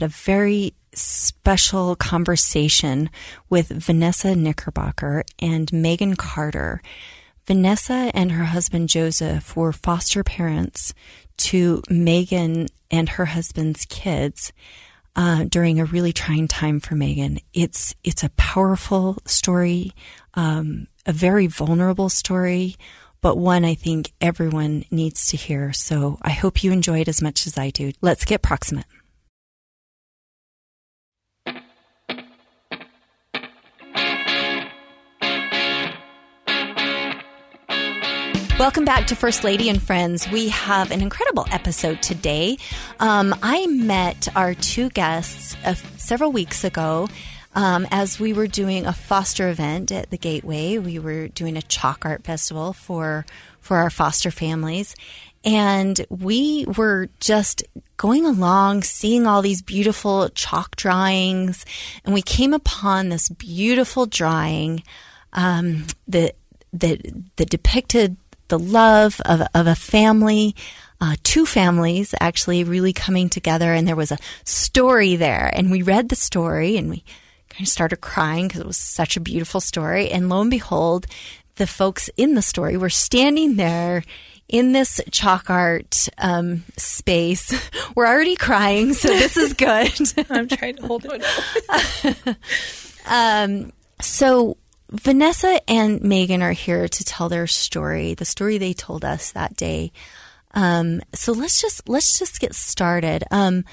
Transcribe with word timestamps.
but 0.00 0.06
a 0.06 0.08
very 0.08 0.72
special 0.94 1.94
conversation 1.94 3.10
with 3.48 3.68
Vanessa 3.68 4.34
Knickerbocker 4.34 5.24
and 5.38 5.72
Megan 5.72 6.16
Carter. 6.16 6.80
Vanessa 7.46 8.10
and 8.14 8.32
her 8.32 8.44
husband 8.44 8.88
Joseph 8.88 9.54
were 9.54 9.72
foster 9.72 10.24
parents 10.24 10.94
to 11.36 11.82
Megan 11.90 12.68
and 12.90 13.10
her 13.10 13.26
husband's 13.26 13.84
kids 13.86 14.52
uh, 15.16 15.44
during 15.44 15.80
a 15.80 15.84
really 15.84 16.12
trying 16.12 16.48
time 16.48 16.80
for 16.80 16.94
Megan. 16.94 17.40
It's 17.52 17.94
it's 18.04 18.22
a 18.22 18.30
powerful 18.30 19.18
story, 19.26 19.92
um, 20.34 20.86
a 21.06 21.12
very 21.12 21.46
vulnerable 21.46 22.08
story, 22.08 22.76
but 23.20 23.36
one 23.36 23.64
I 23.64 23.74
think 23.74 24.12
everyone 24.20 24.84
needs 24.90 25.28
to 25.28 25.36
hear. 25.36 25.72
So 25.72 26.18
I 26.22 26.30
hope 26.30 26.64
you 26.64 26.72
enjoy 26.72 27.00
it 27.00 27.08
as 27.08 27.20
much 27.20 27.46
as 27.46 27.58
I 27.58 27.70
do. 27.70 27.92
Let's 28.00 28.24
get 28.24 28.42
proximate. 28.42 28.86
Welcome 38.60 38.84
back 38.84 39.06
to 39.06 39.16
First 39.16 39.42
Lady 39.42 39.70
and 39.70 39.82
Friends. 39.82 40.30
We 40.30 40.50
have 40.50 40.90
an 40.90 41.00
incredible 41.00 41.46
episode 41.50 42.02
today. 42.02 42.58
Um, 43.00 43.34
I 43.42 43.66
met 43.68 44.28
our 44.36 44.52
two 44.52 44.90
guests 44.90 45.56
uh, 45.64 45.72
several 45.96 46.30
weeks 46.30 46.62
ago 46.62 47.08
um, 47.54 47.88
as 47.90 48.20
we 48.20 48.34
were 48.34 48.46
doing 48.46 48.84
a 48.84 48.92
foster 48.92 49.48
event 49.48 49.90
at 49.90 50.10
the 50.10 50.18
Gateway. 50.18 50.76
We 50.76 50.98
were 50.98 51.28
doing 51.28 51.56
a 51.56 51.62
chalk 51.62 52.04
art 52.04 52.22
festival 52.24 52.74
for 52.74 53.24
for 53.60 53.78
our 53.78 53.88
foster 53.88 54.30
families, 54.30 54.94
and 55.42 55.98
we 56.10 56.66
were 56.76 57.08
just 57.18 57.62
going 57.96 58.26
along, 58.26 58.82
seeing 58.82 59.26
all 59.26 59.40
these 59.40 59.62
beautiful 59.62 60.28
chalk 60.34 60.76
drawings, 60.76 61.64
and 62.04 62.12
we 62.12 62.20
came 62.20 62.52
upon 62.52 63.08
this 63.08 63.30
beautiful 63.30 64.04
drawing 64.04 64.82
um, 65.32 65.86
that 66.08 66.36
that 66.74 67.00
that 67.36 67.48
depicted 67.48 68.18
the 68.50 68.58
love 68.58 69.20
of, 69.24 69.42
of 69.54 69.66
a 69.66 69.74
family, 69.74 70.54
uh, 71.00 71.16
two 71.22 71.46
families 71.46 72.14
actually 72.20 72.62
really 72.62 72.92
coming 72.92 73.28
together. 73.28 73.72
And 73.72 73.88
there 73.88 73.96
was 73.96 74.12
a 74.12 74.18
story 74.44 75.16
there. 75.16 75.50
And 75.54 75.70
we 75.70 75.82
read 75.82 76.08
the 76.08 76.16
story 76.16 76.76
and 76.76 76.90
we 76.90 77.02
kind 77.48 77.62
of 77.62 77.68
started 77.68 78.00
crying 78.00 78.48
because 78.48 78.60
it 78.60 78.66
was 78.66 78.76
such 78.76 79.16
a 79.16 79.20
beautiful 79.20 79.60
story. 79.60 80.10
And 80.10 80.28
lo 80.28 80.40
and 80.42 80.50
behold, 80.50 81.06
the 81.56 81.66
folks 81.66 82.10
in 82.16 82.34
the 82.34 82.42
story 82.42 82.76
were 82.76 82.90
standing 82.90 83.56
there 83.56 84.02
in 84.48 84.72
this 84.72 85.00
chalk 85.10 85.48
art 85.48 86.08
um, 86.18 86.64
space. 86.76 87.52
We're 87.94 88.06
already 88.06 88.36
crying, 88.36 88.94
so 88.94 89.08
this 89.08 89.36
is 89.36 89.54
good. 89.54 89.92
I'm 90.30 90.48
trying 90.48 90.76
to 90.76 90.86
hold 90.86 91.06
it. 91.08 92.36
um, 93.06 93.72
so 94.00 94.56
Vanessa 94.90 95.60
and 95.68 96.02
Megan 96.02 96.42
are 96.42 96.52
here 96.52 96.88
to 96.88 97.04
tell 97.04 97.28
their 97.28 97.46
story, 97.46 98.14
the 98.14 98.24
story 98.24 98.58
they 98.58 98.72
told 98.72 99.04
us 99.04 99.32
that 99.32 99.56
day. 99.56 99.92
Um, 100.52 101.00
so 101.14 101.32
let's 101.32 101.60
just 101.60 101.88
let's 101.88 102.18
just 102.18 102.40
get 102.40 102.54
started. 102.54 103.22
Um, 103.30 103.64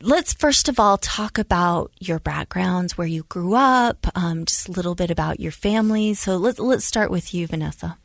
let's 0.00 0.32
first 0.32 0.68
of 0.68 0.80
all 0.80 0.96
talk 0.96 1.36
about 1.36 1.92
your 2.00 2.18
backgrounds, 2.18 2.96
where 2.96 3.06
you 3.06 3.24
grew 3.24 3.54
up, 3.54 4.06
um, 4.14 4.46
just 4.46 4.68
a 4.68 4.72
little 4.72 4.94
bit 4.94 5.10
about 5.10 5.40
your 5.40 5.52
family. 5.52 6.14
So 6.14 6.36
let's 6.36 6.58
let's 6.58 6.86
start 6.86 7.10
with 7.10 7.34
you, 7.34 7.46
Vanessa. 7.46 7.98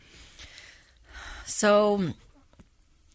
So, 1.46 2.14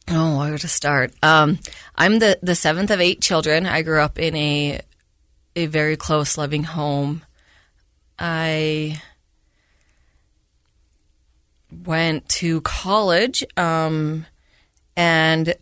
oh, 0.08 0.38
where 0.38 0.56
to 0.56 0.68
start? 0.68 1.12
Um, 1.22 1.58
I'm 1.94 2.20
the 2.20 2.38
the 2.42 2.54
seventh 2.54 2.90
of 2.90 3.02
eight 3.02 3.20
children. 3.20 3.66
I 3.66 3.82
grew 3.82 4.00
up 4.00 4.18
in 4.18 4.34
a 4.34 4.80
a 5.56 5.66
very 5.66 5.96
close, 5.98 6.38
loving 6.38 6.64
home. 6.64 7.22
I 8.18 9.00
went 11.84 12.28
to 12.28 12.60
college 12.60 13.44
um, 13.56 14.26
and 14.96 15.54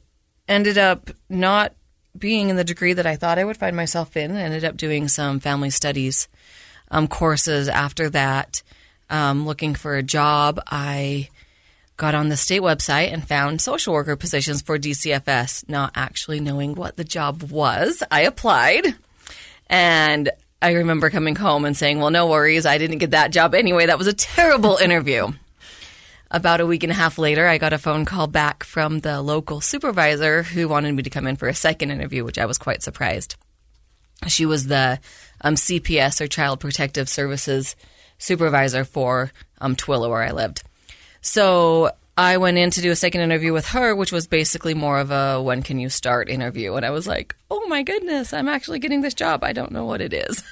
ended 0.48 0.78
up 0.78 1.10
not 1.28 1.72
being 2.16 2.50
in 2.50 2.56
the 2.56 2.64
degree 2.64 2.92
that 2.92 3.06
I 3.06 3.16
thought 3.16 3.38
I 3.38 3.44
would 3.44 3.56
find 3.56 3.74
myself 3.74 4.16
in. 4.16 4.36
Ended 4.36 4.64
up 4.64 4.76
doing 4.76 5.08
some 5.08 5.40
family 5.40 5.70
studies 5.70 6.28
um, 6.90 7.08
courses 7.08 7.68
after 7.68 8.10
that. 8.10 8.62
Um, 9.08 9.46
looking 9.46 9.74
for 9.74 9.96
a 9.96 10.02
job, 10.02 10.60
I 10.66 11.28
got 11.96 12.14
on 12.14 12.28
the 12.28 12.36
state 12.36 12.62
website 12.62 13.12
and 13.12 13.26
found 13.26 13.60
social 13.60 13.92
worker 13.92 14.16
positions 14.16 14.62
for 14.62 14.78
DCFS, 14.78 15.68
not 15.68 15.92
actually 15.94 16.40
knowing 16.40 16.74
what 16.74 16.96
the 16.96 17.04
job 17.04 17.42
was. 17.42 18.02
I 18.10 18.22
applied 18.22 18.94
and 19.68 20.30
I 20.62 20.72
remember 20.74 21.10
coming 21.10 21.34
home 21.34 21.64
and 21.64 21.76
saying, 21.76 21.98
Well, 21.98 22.10
no 22.10 22.28
worries, 22.28 22.64
I 22.64 22.78
didn't 22.78 22.98
get 22.98 23.10
that 23.10 23.32
job 23.32 23.54
anyway. 23.54 23.86
That 23.86 23.98
was 23.98 24.06
a 24.06 24.12
terrible 24.12 24.76
interview. 24.82 25.32
About 26.30 26.62
a 26.62 26.66
week 26.66 26.82
and 26.82 26.92
a 26.92 26.94
half 26.94 27.18
later, 27.18 27.46
I 27.46 27.58
got 27.58 27.74
a 27.74 27.78
phone 27.78 28.06
call 28.06 28.26
back 28.26 28.64
from 28.64 29.00
the 29.00 29.20
local 29.20 29.60
supervisor 29.60 30.44
who 30.44 30.68
wanted 30.68 30.94
me 30.94 31.02
to 31.02 31.10
come 31.10 31.26
in 31.26 31.36
for 31.36 31.48
a 31.48 31.54
second 31.54 31.90
interview, 31.90 32.24
which 32.24 32.38
I 32.38 32.46
was 32.46 32.56
quite 32.56 32.82
surprised. 32.82 33.36
She 34.28 34.46
was 34.46 34.66
the 34.66 34.98
um, 35.42 35.56
CPS 35.56 36.20
or 36.20 36.28
Child 36.28 36.60
Protective 36.60 37.08
Services 37.08 37.76
supervisor 38.16 38.84
for 38.84 39.30
um, 39.60 39.76
Tooele, 39.76 40.08
where 40.08 40.22
I 40.22 40.30
lived. 40.30 40.62
So 41.20 41.90
I 42.16 42.36
went 42.36 42.58
in 42.58 42.70
to 42.72 42.82
do 42.82 42.90
a 42.90 42.96
second 42.96 43.22
interview 43.22 43.54
with 43.54 43.68
her, 43.68 43.94
which 43.94 44.12
was 44.12 44.26
basically 44.26 44.74
more 44.74 44.98
of 44.98 45.10
a 45.10 45.40
when 45.40 45.62
can 45.62 45.78
you 45.78 45.88
start 45.88 46.28
interview. 46.28 46.74
And 46.74 46.84
I 46.84 46.90
was 46.90 47.06
like, 47.06 47.34
oh 47.50 47.66
my 47.68 47.82
goodness, 47.82 48.34
I'm 48.34 48.48
actually 48.48 48.80
getting 48.80 49.00
this 49.00 49.14
job. 49.14 49.42
I 49.42 49.54
don't 49.54 49.72
know 49.72 49.86
what 49.86 50.02
it 50.02 50.12
is. 50.12 50.42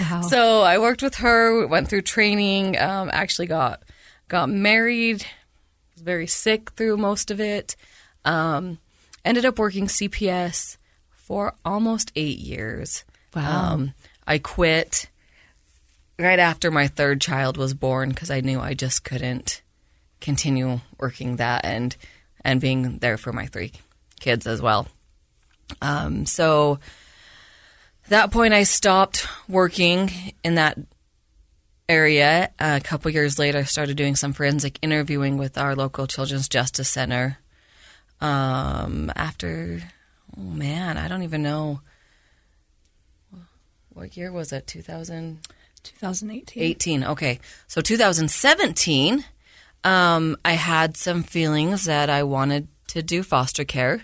Wow. 0.00 0.22
so 0.28 0.62
I 0.62 0.78
worked 0.78 1.02
with 1.02 1.16
her, 1.16 1.66
went 1.66 1.88
through 1.88 2.02
training, 2.02 2.78
um, 2.78 3.10
actually 3.12 3.46
got 3.46 3.82
got 4.28 4.48
married, 4.48 5.26
was 5.94 6.02
very 6.02 6.26
sick 6.26 6.70
through 6.70 6.96
most 6.96 7.30
of 7.30 7.38
it. 7.38 7.76
Um, 8.24 8.78
ended 9.22 9.44
up 9.44 9.58
working 9.58 9.88
CPS 9.88 10.78
for 11.10 11.54
almost 11.66 12.12
eight 12.16 12.38
years. 12.38 13.04
Wow. 13.34 13.72
Um, 13.72 13.94
I 14.26 14.38
quit 14.38 15.08
right 16.18 16.38
after 16.38 16.70
my 16.70 16.86
third 16.86 17.20
child 17.20 17.58
was 17.58 17.74
born 17.74 18.08
because 18.08 18.30
I 18.30 18.40
knew 18.40 18.58
I 18.58 18.72
just 18.72 19.04
couldn't 19.04 19.60
continue 20.20 20.80
working 20.98 21.36
that 21.36 21.64
and 21.64 21.96
and 22.44 22.60
being 22.60 22.98
there 22.98 23.16
for 23.16 23.32
my 23.32 23.46
three 23.46 23.72
kids 24.20 24.46
as 24.46 24.62
well. 24.62 24.88
Um, 25.82 26.26
so 26.26 26.78
that 28.08 28.30
point, 28.32 28.54
I 28.54 28.64
stopped 28.64 29.26
working 29.48 30.10
in 30.42 30.56
that 30.56 30.78
area. 31.88 32.50
A 32.58 32.80
couple 32.80 33.10
years 33.10 33.38
later, 33.38 33.58
I 33.58 33.64
started 33.64 33.96
doing 33.96 34.16
some 34.16 34.32
forensic 34.32 34.78
interviewing 34.82 35.38
with 35.38 35.56
our 35.56 35.76
local 35.76 36.06
Children's 36.06 36.48
Justice 36.48 36.88
Center. 36.88 37.38
Um, 38.20 39.12
after, 39.16 39.80
oh 40.36 40.40
man, 40.40 40.96
I 40.96 41.08
don't 41.08 41.22
even 41.22 41.42
know. 41.42 41.80
What 43.90 44.16
year 44.16 44.32
was 44.32 44.52
it? 44.52 44.66
2000? 44.66 45.38
2018. 45.82 46.62
18, 46.62 47.04
okay. 47.04 47.38
So 47.66 47.80
2017, 47.80 49.24
um, 49.84 50.36
I 50.44 50.52
had 50.52 50.96
some 50.96 51.22
feelings 51.22 51.84
that 51.84 52.10
I 52.10 52.22
wanted 52.22 52.68
to 52.88 53.02
do 53.02 53.22
foster 53.22 53.64
care. 53.64 54.02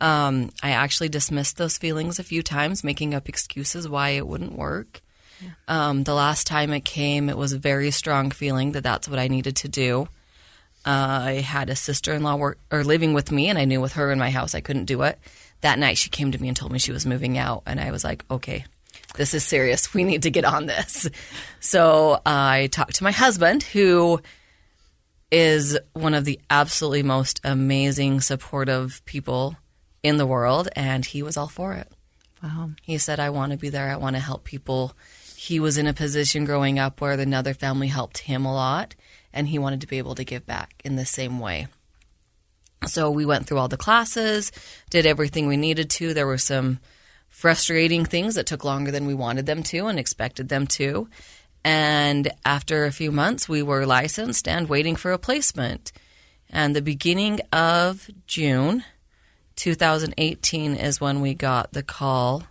Um, 0.00 0.50
I 0.62 0.70
actually 0.70 1.08
dismissed 1.08 1.56
those 1.56 1.78
feelings 1.78 2.18
a 2.18 2.24
few 2.24 2.42
times, 2.42 2.84
making 2.84 3.14
up 3.14 3.28
excuses 3.28 3.88
why 3.88 4.10
it 4.10 4.26
wouldn't 4.26 4.56
work. 4.56 5.00
Yeah. 5.40 5.50
Um, 5.68 6.04
the 6.04 6.14
last 6.14 6.46
time 6.46 6.72
it 6.72 6.84
came, 6.84 7.28
it 7.28 7.36
was 7.36 7.52
a 7.52 7.58
very 7.58 7.90
strong 7.90 8.30
feeling 8.30 8.72
that 8.72 8.82
that's 8.82 9.08
what 9.08 9.18
I 9.18 9.28
needed 9.28 9.56
to 9.56 9.68
do. 9.68 10.08
Uh, 10.84 11.20
I 11.24 11.32
had 11.40 11.68
a 11.68 11.76
sister-in-law 11.76 12.36
work 12.36 12.58
or 12.70 12.84
living 12.84 13.12
with 13.12 13.32
me, 13.32 13.48
and 13.48 13.58
I 13.58 13.64
knew 13.64 13.80
with 13.80 13.94
her 13.94 14.12
in 14.12 14.18
my 14.18 14.30
house 14.30 14.54
I 14.54 14.60
couldn't 14.60 14.84
do 14.84 15.02
it. 15.02 15.18
That 15.62 15.78
night, 15.78 15.98
she 15.98 16.10
came 16.10 16.30
to 16.32 16.40
me 16.40 16.48
and 16.48 16.56
told 16.56 16.72
me 16.72 16.78
she 16.78 16.92
was 16.92 17.06
moving 17.06 17.38
out, 17.38 17.62
and 17.66 17.80
I 17.80 17.90
was 17.90 18.04
like, 18.04 18.24
"Okay, 18.30 18.64
this 19.16 19.34
is 19.34 19.42
serious. 19.42 19.92
We 19.94 20.04
need 20.04 20.22
to 20.22 20.30
get 20.30 20.44
on 20.44 20.66
this." 20.66 21.08
So 21.58 22.20
I 22.24 22.68
talked 22.70 22.94
to 22.96 23.02
my 23.02 23.10
husband, 23.10 23.64
who 23.64 24.20
is 25.30 25.78
one 25.92 26.14
of 26.14 26.24
the 26.24 26.40
absolutely 26.50 27.02
most 27.02 27.40
amazing, 27.44 28.20
supportive 28.20 29.02
people 29.04 29.56
in 30.02 30.16
the 30.16 30.26
world, 30.26 30.68
and 30.76 31.04
he 31.04 31.22
was 31.22 31.36
all 31.36 31.48
for 31.48 31.72
it. 31.74 31.90
Wow. 32.42 32.70
He 32.82 32.98
said, 32.98 33.18
I 33.18 33.30
want 33.30 33.52
to 33.52 33.58
be 33.58 33.70
there. 33.70 33.90
I 33.90 33.96
want 33.96 34.14
to 34.14 34.20
help 34.20 34.44
people. 34.44 34.94
He 35.36 35.58
was 35.58 35.78
in 35.78 35.86
a 35.86 35.92
position 35.92 36.44
growing 36.44 36.78
up 36.78 37.00
where 37.00 37.12
another 37.12 37.54
family 37.54 37.88
helped 37.88 38.18
him 38.18 38.44
a 38.44 38.54
lot, 38.54 38.94
and 39.32 39.48
he 39.48 39.58
wanted 39.58 39.80
to 39.80 39.86
be 39.86 39.98
able 39.98 40.14
to 40.14 40.24
give 40.24 40.46
back 40.46 40.80
in 40.84 40.96
the 40.96 41.06
same 41.06 41.40
way. 41.40 41.66
So 42.86 43.10
we 43.10 43.26
went 43.26 43.46
through 43.46 43.58
all 43.58 43.68
the 43.68 43.76
classes, 43.76 44.52
did 44.90 45.06
everything 45.06 45.46
we 45.46 45.56
needed 45.56 45.90
to. 45.90 46.14
There 46.14 46.26
were 46.26 46.38
some 46.38 46.78
frustrating 47.28 48.04
things 48.04 48.36
that 48.36 48.46
took 48.46 48.64
longer 48.64 48.90
than 48.90 49.06
we 49.06 49.14
wanted 49.14 49.46
them 49.46 49.62
to 49.64 49.86
and 49.86 49.98
expected 49.98 50.48
them 50.48 50.66
to. 50.66 51.08
And 51.66 52.30
after 52.44 52.84
a 52.84 52.92
few 52.92 53.10
months, 53.10 53.48
we 53.48 53.60
were 53.60 53.86
licensed 53.86 54.46
and 54.46 54.68
waiting 54.68 54.94
for 54.94 55.10
a 55.10 55.18
placement. 55.18 55.90
And 56.48 56.76
the 56.76 56.80
beginning 56.80 57.40
of 57.52 58.08
June 58.28 58.84
2018 59.56 60.76
is 60.76 61.00
when 61.00 61.20
we 61.20 61.34
got 61.34 61.72
the 61.72 61.82
call 61.82 62.44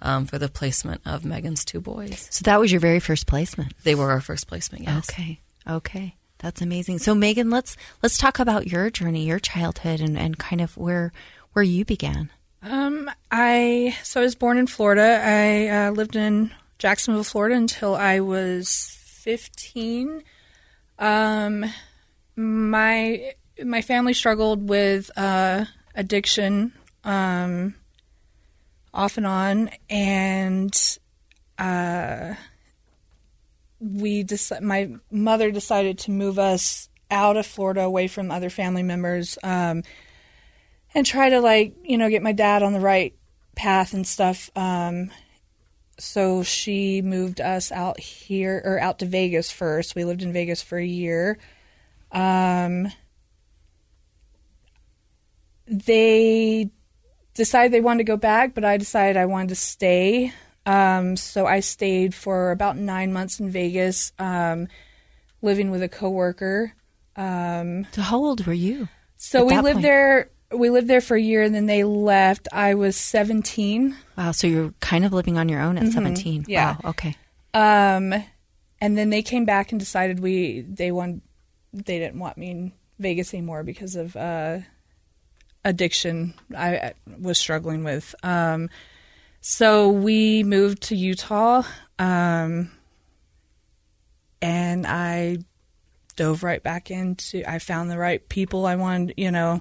um, 0.00 0.26
for 0.26 0.36
the 0.38 0.48
placement 0.48 1.00
of 1.06 1.24
Megan's 1.24 1.64
two 1.64 1.80
boys. 1.80 2.26
So 2.32 2.42
that 2.42 2.58
was 2.58 2.72
your 2.72 2.80
very 2.80 2.98
first 2.98 3.28
placement. 3.28 3.72
They 3.84 3.94
were 3.94 4.10
our 4.10 4.20
first 4.20 4.48
placement. 4.48 4.82
Yes. 4.82 5.10
Okay. 5.10 5.38
Okay. 5.70 6.16
That's 6.38 6.60
amazing. 6.60 6.98
So 6.98 7.14
Megan, 7.14 7.50
let's 7.50 7.76
let's 8.02 8.18
talk 8.18 8.40
about 8.40 8.66
your 8.66 8.90
journey, 8.90 9.26
your 9.26 9.38
childhood 9.38 10.00
and, 10.00 10.18
and 10.18 10.38
kind 10.38 10.60
of 10.60 10.76
where 10.76 11.12
where 11.52 11.62
you 11.62 11.84
began. 11.84 12.30
Um, 12.64 13.08
I 13.30 13.96
so 14.02 14.22
I 14.22 14.24
was 14.24 14.34
born 14.34 14.58
in 14.58 14.66
Florida. 14.66 15.22
I 15.22 15.68
uh, 15.68 15.90
lived 15.92 16.16
in 16.16 16.50
Jacksonville, 16.78 17.24
Florida, 17.24 17.56
until 17.56 17.94
I 17.94 18.20
was 18.20 18.98
fifteen. 19.02 20.22
Um, 20.98 21.64
my 22.36 23.32
my 23.64 23.82
family 23.82 24.14
struggled 24.14 24.68
with 24.68 25.10
uh, 25.16 25.64
addiction, 25.94 26.72
um, 27.04 27.74
off 28.92 29.16
and 29.16 29.26
on, 29.26 29.70
and 29.88 30.98
uh, 31.58 32.34
we 33.80 34.24
dec- 34.24 34.60
my 34.60 34.90
mother 35.10 35.50
decided 35.50 35.98
to 36.00 36.10
move 36.10 36.38
us 36.38 36.88
out 37.10 37.36
of 37.36 37.46
Florida, 37.46 37.82
away 37.82 38.08
from 38.08 38.30
other 38.30 38.50
family 38.50 38.82
members. 38.82 39.38
Um, 39.42 39.82
and 40.96 41.04
try 41.04 41.28
to 41.28 41.40
like 41.40 41.74
you 41.84 41.98
know 41.98 42.08
get 42.08 42.22
my 42.22 42.32
dad 42.32 42.62
on 42.62 42.72
the 42.72 42.80
right 42.80 43.14
path 43.54 43.92
and 43.92 44.06
stuff 44.06 44.50
um 44.56 45.10
so 45.98 46.42
she 46.42 47.00
moved 47.02 47.40
us 47.40 47.72
out 47.72 47.98
here 47.98 48.60
or 48.64 48.78
out 48.78 48.98
to 48.98 49.06
Vegas 49.06 49.50
first 49.50 49.94
we 49.94 50.04
lived 50.04 50.22
in 50.22 50.32
Vegas 50.32 50.62
for 50.62 50.78
a 50.78 50.84
year 50.86 51.38
um 52.12 52.88
they 55.66 56.70
decided 57.34 57.72
they 57.72 57.80
wanted 57.80 57.98
to 57.98 58.04
go 58.04 58.16
back 58.16 58.54
but 58.54 58.64
I 58.64 58.76
decided 58.76 59.16
I 59.16 59.26
wanted 59.26 59.48
to 59.50 59.54
stay 59.56 60.32
um 60.64 61.16
so 61.16 61.46
I 61.46 61.60
stayed 61.60 62.14
for 62.14 62.50
about 62.50 62.76
9 62.76 63.12
months 63.12 63.40
in 63.40 63.50
Vegas 63.50 64.12
um 64.18 64.68
living 65.42 65.70
with 65.70 65.82
a 65.82 65.88
coworker 65.88 66.72
um 67.16 67.86
So 67.92 68.02
how 68.02 68.18
old 68.18 68.46
were 68.46 68.52
you? 68.52 68.88
so 69.16 69.44
we 69.44 69.58
lived 69.58 69.76
point. 69.76 69.82
there. 69.82 70.30
We 70.56 70.70
lived 70.70 70.88
there 70.88 71.00
for 71.00 71.16
a 71.16 71.20
year, 71.20 71.42
and 71.42 71.54
then 71.54 71.66
they 71.66 71.84
left. 71.84 72.48
I 72.52 72.74
was 72.74 72.96
seventeen, 72.96 73.96
Wow, 74.16 74.32
so 74.32 74.46
you're 74.46 74.72
kind 74.80 75.04
of 75.04 75.12
living 75.12 75.36
on 75.36 75.48
your 75.48 75.60
own 75.60 75.76
at 75.76 75.92
17. 75.92 76.42
Mm-hmm. 76.42 76.50
Yeah. 76.50 76.76
Wow, 76.82 76.90
okay. 76.90 77.16
um, 77.52 78.14
and 78.80 78.96
then 78.96 79.10
they 79.10 79.22
came 79.22 79.44
back 79.44 79.72
and 79.72 79.80
decided 79.80 80.20
we 80.20 80.62
they 80.62 80.90
want 80.90 81.22
they 81.72 81.98
didn't 81.98 82.18
want 82.18 82.38
me 82.38 82.50
in 82.50 82.72
Vegas 82.98 83.34
anymore 83.34 83.62
because 83.62 83.94
of 83.94 84.16
uh, 84.16 84.58
addiction. 85.64 86.34
I 86.56 86.76
I 86.76 86.94
was 87.20 87.38
struggling 87.38 87.84
with. 87.84 88.14
Um, 88.22 88.70
so 89.42 89.90
we 89.90 90.42
moved 90.42 90.84
to 90.84 90.96
Utah, 90.96 91.62
um, 91.98 92.70
and 94.40 94.86
I 94.86 95.38
dove 96.16 96.42
right 96.42 96.62
back 96.62 96.90
into. 96.90 97.48
I 97.48 97.58
found 97.58 97.90
the 97.90 97.98
right 97.98 98.26
people 98.28 98.64
I 98.64 98.76
wanted. 98.76 99.14
You 99.18 99.30
know. 99.30 99.60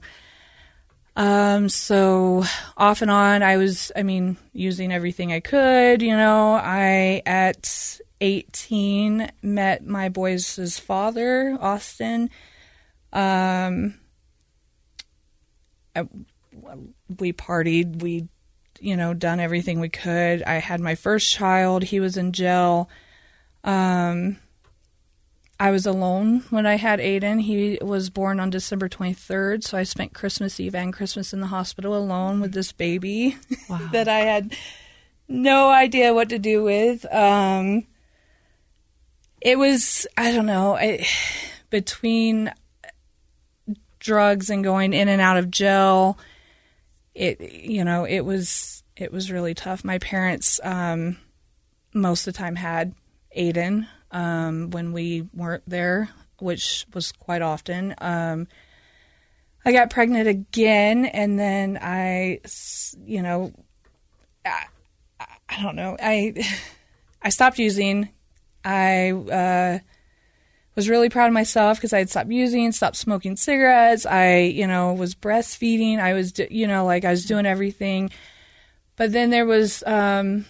Um, 1.15 1.69
so 1.69 2.43
off 2.75 3.01
and 3.01 3.09
on, 3.09 3.41
I 3.41 3.57
was, 3.57 3.91
I 3.95 4.03
mean, 4.03 4.37
using 4.51 4.91
everything 4.91 5.31
I 5.31 5.39
could, 5.39 6.01
you 6.01 6.15
know, 6.15 6.53
I, 6.53 7.21
at 7.25 7.99
18, 8.19 9.31
met 9.41 9.85
my 9.85 10.09
boys' 10.09 10.77
father, 10.77 11.57
Austin. 11.59 12.29
Um, 13.13 13.95
I, 15.95 16.05
we 17.17 17.31
partied, 17.31 18.01
we, 18.01 18.27
you 18.81 18.97
know, 18.97 19.13
done 19.13 19.39
everything 19.39 19.79
we 19.79 19.89
could. 19.89 20.43
I 20.43 20.55
had 20.55 20.81
my 20.81 20.95
first 20.95 21.33
child. 21.33 21.83
He 21.83 22.01
was 22.01 22.17
in 22.17 22.33
jail. 22.33 22.89
Um, 23.63 24.37
I 25.59 25.71
was 25.71 25.85
alone 25.85 26.43
when 26.49 26.65
I 26.65 26.75
had 26.75 26.99
Aiden. 26.99 27.41
He 27.41 27.77
was 27.81 28.09
born 28.09 28.39
on 28.39 28.49
December 28.49 28.89
23rd, 28.89 29.63
so 29.63 29.77
I 29.77 29.83
spent 29.83 30.13
Christmas 30.13 30.59
Eve 30.59 30.75
and 30.75 30.91
Christmas 30.93 31.33
in 31.33 31.39
the 31.39 31.47
hospital 31.47 31.95
alone 31.95 32.41
with 32.41 32.51
this 32.53 32.71
baby 32.73 33.37
Wow. 33.69 33.89
that 33.93 34.09
I 34.09 34.19
had 34.19 34.55
no 35.29 35.69
idea 35.69 36.13
what 36.13 36.29
to 36.29 36.39
do 36.39 36.63
with. 36.63 37.05
Um, 37.13 37.87
it 39.39 39.57
was, 39.57 40.05
I 40.17 40.31
don't 40.31 40.45
know, 40.45 40.75
I, 40.75 41.05
between 41.69 42.51
drugs 43.99 44.49
and 44.49 44.63
going 44.63 44.93
in 44.93 45.07
and 45.07 45.21
out 45.21 45.37
of 45.37 45.49
jail, 45.51 46.17
it, 47.13 47.39
you 47.39 47.85
know, 47.85 48.03
it 48.03 48.21
was, 48.21 48.83
it 48.97 49.11
was 49.11 49.31
really 49.31 49.53
tough. 49.53 49.85
My 49.85 49.99
parents, 49.99 50.59
um, 50.63 51.17
most 51.93 52.27
of 52.27 52.33
the 52.33 52.37
time 52.37 52.57
had 52.57 52.93
Aiden 53.37 53.87
um, 54.15 54.69
when 54.71 54.93
we 54.93 55.27
weren't 55.33 55.67
there, 55.67 56.09
which 56.39 56.85
was 56.93 57.11
quite 57.11 57.41
often. 57.41 57.93
Um, 57.99 58.47
I 59.65 59.73
got 59.73 59.89
pregnant 59.89 60.27
again, 60.29 61.05
and 61.05 61.37
then 61.37 61.77
I, 61.81 62.39
you 63.05 63.21
know, 63.21 63.51
I, 64.45 64.63
I 65.19 65.61
don't 65.61 65.75
know. 65.75 65.97
I 66.01 66.33
I 67.21 67.29
stopped 67.29 67.59
using. 67.59 68.09
I 68.63 69.11
uh, 69.11 69.79
was 70.75 70.87
really 70.89 71.09
proud 71.09 71.27
of 71.27 71.33
myself 71.33 71.77
because 71.77 71.91
I 71.91 71.99
had 71.99 72.09
stopped 72.09 72.29
using, 72.29 72.71
stopped 72.71 72.95
smoking 72.95 73.35
cigarettes. 73.35 74.05
I, 74.05 74.37
you 74.37 74.65
know, 74.65 74.93
was 74.93 75.13
breastfeeding. 75.13 75.99
I 75.99 76.13
was, 76.13 76.33
you 76.49 76.67
know, 76.67 76.85
like 76.85 77.03
I 77.03 77.11
was 77.11 77.25
doing 77.25 77.45
everything. 77.45 78.11
But 78.95 79.11
then 79.11 79.29
there 79.29 79.45
was 79.45 79.83
um, 79.85 80.45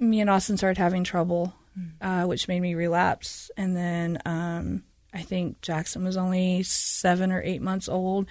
me 0.00 0.20
and 0.20 0.28
Austin 0.28 0.56
started 0.56 0.78
having 0.78 1.04
trouble, 1.04 1.54
uh, 2.00 2.24
which 2.24 2.48
made 2.48 2.60
me 2.60 2.74
relapse. 2.74 3.50
And 3.56 3.76
then 3.76 4.18
um, 4.24 4.84
I 5.12 5.22
think 5.22 5.60
Jackson 5.60 6.04
was 6.04 6.16
only 6.16 6.62
seven 6.62 7.32
or 7.32 7.42
eight 7.42 7.62
months 7.62 7.88
old. 7.88 8.26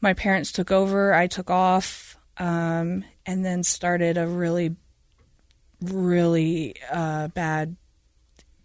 My 0.00 0.14
parents 0.14 0.52
took 0.52 0.70
over. 0.70 1.14
I 1.14 1.26
took 1.26 1.50
off, 1.50 2.16
um, 2.38 3.04
and 3.24 3.44
then 3.44 3.62
started 3.62 4.18
a 4.18 4.26
really, 4.26 4.74
really 5.80 6.74
uh, 6.90 7.28
bad. 7.28 7.76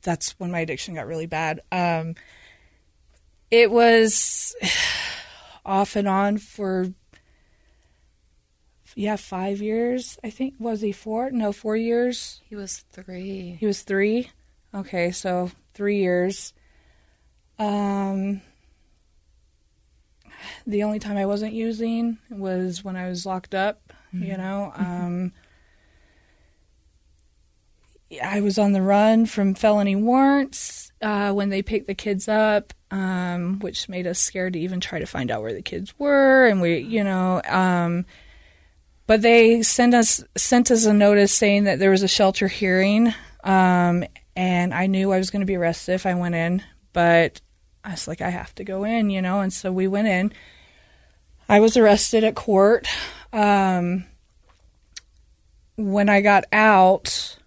That's 0.02 0.32
when 0.40 0.52
my 0.52 0.62
addiction 0.62 0.96
got 0.96 1.08
really 1.08 1.28
bad. 1.28 1.62
Um, 1.72 2.16
it 3.52 3.72
was 3.72 4.56
off 5.66 5.96
and 5.96 6.08
on 6.08 6.38
for 6.38 6.88
yeah 8.98 9.16
five 9.16 9.62
years. 9.62 10.18
I 10.24 10.30
think 10.30 10.56
was 10.60 10.82
he 10.82 10.92
four? 10.92 11.30
No, 11.32 11.52
four 11.52 11.78
years. 11.78 12.42
He 12.50 12.56
was 12.56 12.80
three. 12.92 13.58
He 13.60 13.66
was 13.66 13.84
three. 13.84 14.32
Okay, 14.74 15.12
so 15.12 15.52
three 15.74 16.00
years. 16.00 16.54
Um, 17.60 18.42
the 20.66 20.84
only 20.84 21.00
time 21.00 21.18
I 21.18 21.26
wasn't 21.26 21.54
using 21.54 22.18
was 22.30 22.84
when 22.84 22.96
I 22.96 23.08
was 23.08 23.26
locked 23.26 23.56
up. 23.56 23.94
You 24.14 24.38
know, 24.38 24.72
um, 24.76 25.32
I 28.24 28.42
was 28.42 28.58
on 28.58 28.72
the 28.72 28.82
run 28.82 29.26
from 29.28 29.54
felony 29.54 29.96
warrants 29.96 30.92
uh, 31.02 31.34
when 31.34 31.50
they 31.50 31.62
picked 31.62 31.86
the 31.86 31.94
kids 31.94 32.28
up, 32.28 32.74
um, 32.90 33.60
which 33.60 33.90
made 33.90 34.08
us 34.08 34.18
scared 34.18 34.54
to 34.54 34.60
even 34.60 34.80
try 34.80 34.98
to 34.98 35.06
find 35.06 35.30
out 35.30 35.42
where 35.42 35.54
the 35.54 35.62
kids 35.62 35.94
were, 36.00 36.48
and 36.48 36.62
we, 36.62 36.80
you 36.80 37.04
know. 37.04 37.42
Um, 37.46 38.06
but 39.08 39.22
they 39.22 39.64
sent 39.64 39.94
us 39.94 40.24
sent 40.36 40.70
us 40.70 40.86
a 40.86 40.94
notice 40.94 41.34
saying 41.34 41.64
that 41.64 41.80
there 41.80 41.92
was 41.92 42.04
a 42.04 42.08
shelter 42.08 42.48
hearing, 42.48 43.14
um, 43.44 44.04
and 44.36 44.74
I 44.74 44.88
knew 44.88 45.12
I 45.12 45.18
was 45.18 45.30
going 45.30 45.40
to 45.40 45.46
be 45.46 45.56
arrested 45.56 45.94
if 45.94 46.06
I 46.06 46.14
went 46.14 46.36
in. 46.36 46.62
But 46.94 47.42
I 47.84 47.92
was 47.92 48.08
like, 48.08 48.22
I 48.22 48.30
have 48.30 48.54
to 48.56 48.64
go 48.64 48.84
in, 48.84 49.10
you 49.10 49.22
know, 49.22 49.40
and 49.40 49.52
so 49.52 49.72
we 49.72 49.88
went 49.88 50.08
in. 50.08 50.34
I 51.48 51.62
was 51.62 51.78
arrested 51.78 52.24
at 52.24 52.36
court. 52.36 52.88
Um, 53.32 54.06
when 55.78 56.10
I 56.10 56.22
got 56.22 56.44
out, 56.52 57.38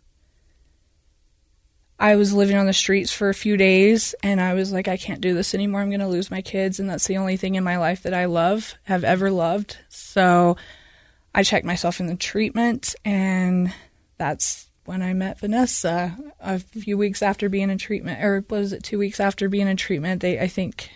I 1.98 2.16
was 2.16 2.32
living 2.32 2.56
on 2.56 2.64
the 2.64 2.72
streets 2.72 3.12
for 3.12 3.28
a 3.28 3.34
few 3.34 3.58
days, 3.58 4.14
and 4.22 4.40
I 4.40 4.54
was 4.54 4.72
like, 4.72 4.88
I 4.88 4.96
can't 4.96 5.20
do 5.20 5.34
this 5.34 5.54
anymore. 5.54 5.82
I'm 5.82 5.90
going 5.90 6.00
to 6.00 6.06
lose 6.08 6.30
my 6.30 6.40
kids, 6.40 6.80
and 6.80 6.88
that's 6.88 7.06
the 7.06 7.18
only 7.18 7.36
thing 7.36 7.56
in 7.56 7.64
my 7.64 7.76
life 7.76 8.02
that 8.04 8.14
I 8.14 8.24
love, 8.24 8.74
have 8.84 9.04
ever 9.04 9.30
loved. 9.30 9.76
So 9.90 10.56
I 11.34 11.42
checked 11.42 11.64
myself 11.66 12.00
in 12.00 12.06
the 12.06 12.16
treatment, 12.16 12.94
and 13.04 13.72
that's 14.18 14.66
when 14.84 15.02
I 15.02 15.12
met 15.14 15.38
Vanessa 15.38 16.16
a 16.40 16.58
few 16.58 16.98
weeks 16.98 17.22
after 17.22 17.48
being 17.48 17.70
in 17.70 17.78
treatment, 17.78 18.22
or 18.24 18.44
was 18.50 18.72
it 18.72 18.82
two 18.82 18.98
weeks 18.98 19.20
after 19.20 19.48
being 19.48 19.68
in 19.68 19.76
treatment? 19.76 20.22
They, 20.22 20.40
I 20.40 20.48
think, 20.48 20.90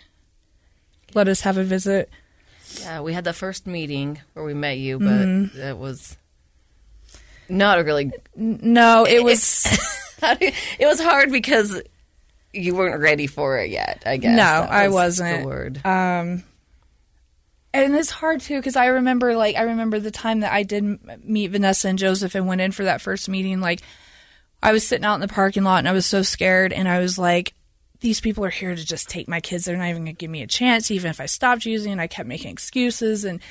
let 1.13 1.27
us 1.27 1.41
have 1.41 1.57
a 1.57 1.63
visit. 1.63 2.09
Yeah, 2.81 3.01
we 3.01 3.13
had 3.13 3.23
the 3.23 3.31
first 3.33 3.65
meeting 3.67 4.19
where 4.33 4.43
we 4.43 4.53
met 4.53 4.77
you, 4.77 4.99
but 4.99 5.57
it 5.57 5.77
was 5.77 6.17
not 7.47 7.79
a 7.79 7.83
really. 7.83 8.11
No, 8.35 9.05
it 9.05 9.23
was 9.23 9.65
it 10.21 10.85
was 10.85 10.99
hard 10.99 11.31
because 11.31 11.81
you 12.51 12.75
weren't 12.75 12.99
ready 13.01 13.27
for 13.27 13.59
it 13.59 13.69
yet. 13.69 14.03
I 14.05 14.17
guess 14.17 14.31
No, 14.35 14.43
That 14.43 14.71
I 14.71 14.87
was 14.87 15.19
wasn't. 15.21 15.41
The 15.43 15.47
word. 15.47 15.85
um, 15.85 16.43
and 17.83 17.95
it's 17.95 18.09
hard 18.09 18.41
too 18.41 18.57
because 18.57 18.75
I 18.75 18.87
remember 18.87 19.35
like 19.35 19.55
I 19.55 19.63
remember 19.63 19.99
the 19.99 20.11
time 20.11 20.41
that 20.41 20.53
I 20.53 20.63
did 20.63 20.83
meet 21.23 21.47
Vanessa 21.47 21.89
and 21.89 21.99
Joseph 21.99 22.35
and 22.35 22.47
went 22.47 22.61
in 22.61 22.71
for 22.71 22.85
that 22.85 23.01
first 23.01 23.27
meeting. 23.27 23.59
Like 23.59 23.81
I 24.63 24.71
was 24.71 24.87
sitting 24.87 25.05
out 25.05 25.15
in 25.15 25.21
the 25.21 25.27
parking 25.27 25.63
lot 25.63 25.79
and 25.79 25.89
I 25.89 25.91
was 25.91 26.05
so 26.05 26.21
scared 26.21 26.71
and 26.73 26.87
I 26.87 26.99
was 26.99 27.19
like, 27.19 27.53
these 27.99 28.21
people 28.21 28.45
are 28.45 28.49
here 28.49 28.75
to 28.75 28.85
just 28.85 29.09
take 29.09 29.27
my 29.27 29.41
kids. 29.41 29.65
They're 29.65 29.77
not 29.77 29.89
even 29.89 30.05
going 30.05 30.15
to 30.15 30.19
give 30.19 30.31
me 30.31 30.41
a 30.41 30.47
chance, 30.47 30.89
even 30.91 31.09
if 31.09 31.19
I 31.19 31.25
stopped 31.25 31.65
using. 31.65 31.91
And 31.91 32.01
I 32.01 32.07
kept 32.07 32.27
making 32.27 32.51
excuses 32.51 33.25
and. 33.25 33.41